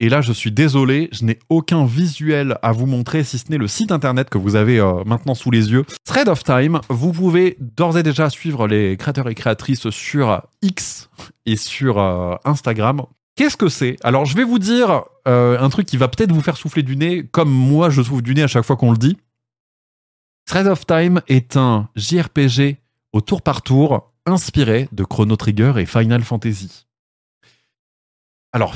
[0.00, 3.58] Et là, je suis désolé, je n'ai aucun visuel à vous montrer, si ce n'est
[3.58, 5.84] le site internet que vous avez euh, maintenant sous les yeux.
[6.04, 11.08] Thread of Time, vous pouvez d'ores et déjà suivre les créateurs et créatrices sur X
[11.46, 13.02] et sur euh, Instagram.
[13.36, 13.96] Qu'est-ce que c'est?
[14.02, 16.96] Alors, je vais vous dire euh, un truc qui va peut-être vous faire souffler du
[16.96, 19.16] nez, comme moi je souffle du nez à chaque fois qu'on le dit.
[20.46, 22.78] Thread of Time est un JRPG
[23.12, 26.86] au tour par tour inspiré de Chrono Trigger et Final Fantasy.
[28.52, 28.74] Alors,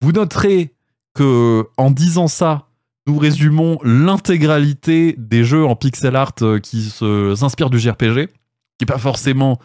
[0.00, 0.74] vous noterez
[1.14, 2.68] que en disant ça,
[3.06, 8.86] nous résumons l'intégralité des jeux en pixel art euh, qui s'inspirent du JRPG, qui n'est
[8.86, 9.58] pas forcément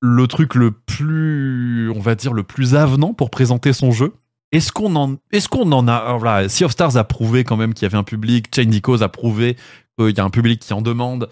[0.00, 4.14] le truc le plus, on va dire, le plus avenant pour présenter son jeu.
[4.52, 7.74] Est-ce qu'on en, est-ce qu'on en a, voilà, Sea of Stars a prouvé quand même
[7.74, 9.56] qu'il y avait un public, Chain Echoes a prouvé
[9.98, 11.28] qu'il y a un public qui en demande.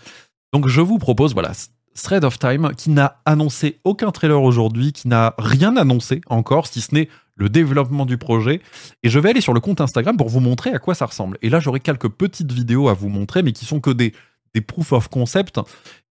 [0.52, 1.52] Donc je vous propose, voilà,
[1.94, 6.80] Thread of Time, qui n'a annoncé aucun trailer aujourd'hui, qui n'a rien annoncé encore, si
[6.80, 8.60] ce n'est le développement du projet.
[9.02, 11.38] Et je vais aller sur le compte Instagram pour vous montrer à quoi ça ressemble.
[11.42, 14.12] Et là, j'aurai quelques petites vidéos à vous montrer, mais qui sont que des,
[14.54, 15.60] des proof of concept.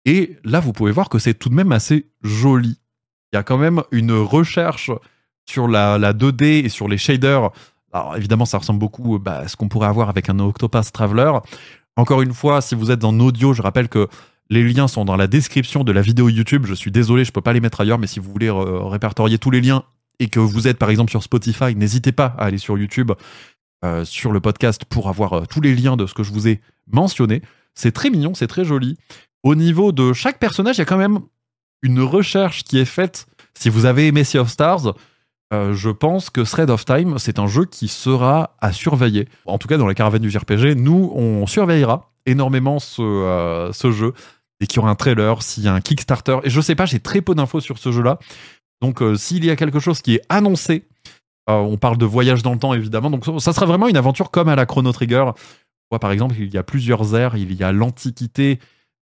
[0.04, 2.78] Et là, vous pouvez voir que c'est tout de même assez joli.
[3.32, 4.90] Il y a quand même une recherche
[5.44, 7.50] sur la, la 2D et sur les shaders.
[7.92, 11.32] Alors évidemment, ça ressemble beaucoup bah, à ce qu'on pourrait avoir avec un Octopath Traveler.
[11.96, 14.08] Encore une fois, si vous êtes en audio, je rappelle que
[14.48, 16.66] les liens sont dans la description de la vidéo YouTube.
[16.66, 19.38] Je suis désolé, je peux pas les mettre ailleurs, mais si vous voulez euh, répertorier
[19.38, 19.82] tous les liens
[20.18, 23.12] et que vous êtes par exemple sur Spotify, n'hésitez pas à aller sur YouTube,
[23.84, 26.48] euh, sur le podcast pour avoir euh, tous les liens de ce que je vous
[26.48, 26.60] ai
[26.90, 27.42] mentionné.
[27.74, 28.96] C'est très mignon, c'est très joli.
[29.42, 31.20] Au niveau de chaque personnage, il y a quand même
[31.82, 33.26] une recherche qui est faite.
[33.54, 34.94] Si vous avez aimé Sea of Stars,
[35.52, 39.28] euh, je pense que Thread of Time, c'est un jeu qui sera à surveiller.
[39.44, 44.12] En tout cas, dans la caravane du JRPG, nous, on surveillera énormément ce, jeu
[44.60, 46.38] et qu'il y aura un trailer, s'il y a un Kickstarter.
[46.42, 48.18] Et je sais pas, j'ai très peu d'infos sur ce jeu-là.
[48.82, 50.84] Donc, euh, s'il y a quelque chose qui est annoncé,
[51.48, 53.10] euh, on parle de voyage dans le temps, évidemment.
[53.10, 55.30] Donc, ça sera vraiment une aventure comme à la Chrono Trigger.
[56.00, 57.36] Par exemple, il y a plusieurs ères.
[57.36, 58.58] Il y a l'Antiquité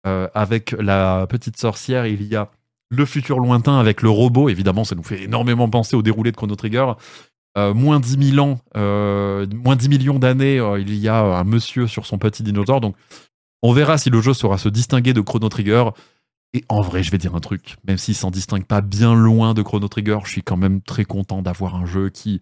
[0.07, 2.07] euh, avec la petite sorcière.
[2.07, 2.49] Il y a
[2.89, 4.49] le futur lointain avec le robot.
[4.49, 6.93] Évidemment, ça nous fait énormément penser au déroulé de Chrono Trigger.
[7.57, 12.17] Moins 10 000 ans, moins 10 millions d'années, il y a un monsieur sur son
[12.17, 12.79] petit dinosaure.
[12.79, 12.95] Donc,
[13.61, 15.89] on verra si le jeu saura se distinguer de Chrono Trigger.
[16.53, 19.53] Et en vrai, je vais dire un truc, même s'il s'en distingue pas bien loin
[19.53, 22.41] de Chrono Trigger, je suis quand même très content d'avoir un jeu qui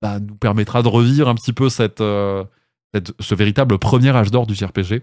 [0.00, 2.44] bah, nous permettra de revivre un petit peu euh,
[2.94, 5.02] ce véritable premier âge d'or du JRPG.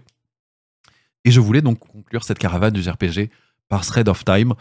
[1.24, 3.30] Et je voulais donc conclure cette caravane du JRPG
[3.68, 4.54] par Thread of Time.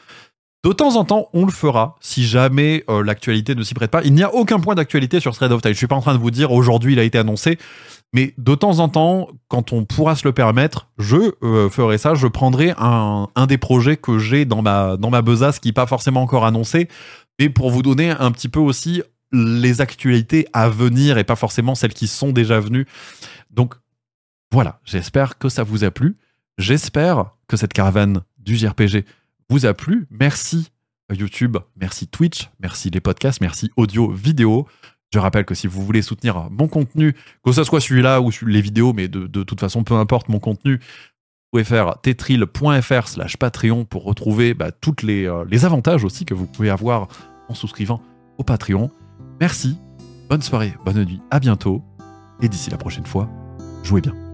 [0.64, 4.03] De temps en temps, on le fera si jamais euh, l'actualité ne s'y prête pas.
[4.03, 5.74] Il n'y a aucun point d'actualité sur Thread of Time.
[5.74, 7.57] Je suis pas en train de vous dire aujourd'hui il a été annoncé,
[8.14, 12.14] mais de temps en temps, quand on pourra se le permettre, je euh, ferai ça.
[12.14, 15.74] Je prendrai un, un des projets que j'ai dans ma, dans ma besace qui n'est
[15.74, 16.89] pas forcément encore annoncé,
[17.39, 19.01] mais pour vous donner un petit peu aussi
[19.32, 22.86] les actualités à venir et pas forcément celles qui sont déjà venues.
[23.49, 23.74] Donc
[24.51, 26.18] voilà, j'espère que ça vous a plu.
[26.59, 29.05] J'espère que cette caravane du JRPG
[29.51, 30.07] vous a plu.
[30.09, 30.69] Merci
[31.11, 34.65] euh, YouTube, merci Twitch, merci les podcasts, merci audio, vidéo.
[35.13, 38.61] Je rappelle que si vous voulez soutenir mon contenu, que ce soit celui-là ou les
[38.61, 43.83] vidéos, mais de, toute façon, peu importe mon contenu, vous pouvez faire tetril.fr slash Patreon
[43.83, 44.71] pour retrouver bah,
[45.03, 47.09] les, euh, les avantages aussi que vous pouvez avoir
[47.49, 48.01] en souscrivant
[48.37, 48.89] au Patreon.
[49.41, 49.77] Merci,
[50.29, 51.83] bonne soirée, bonne nuit, à bientôt.
[52.41, 53.29] Et d'ici la prochaine fois,
[53.83, 54.30] jouez bien.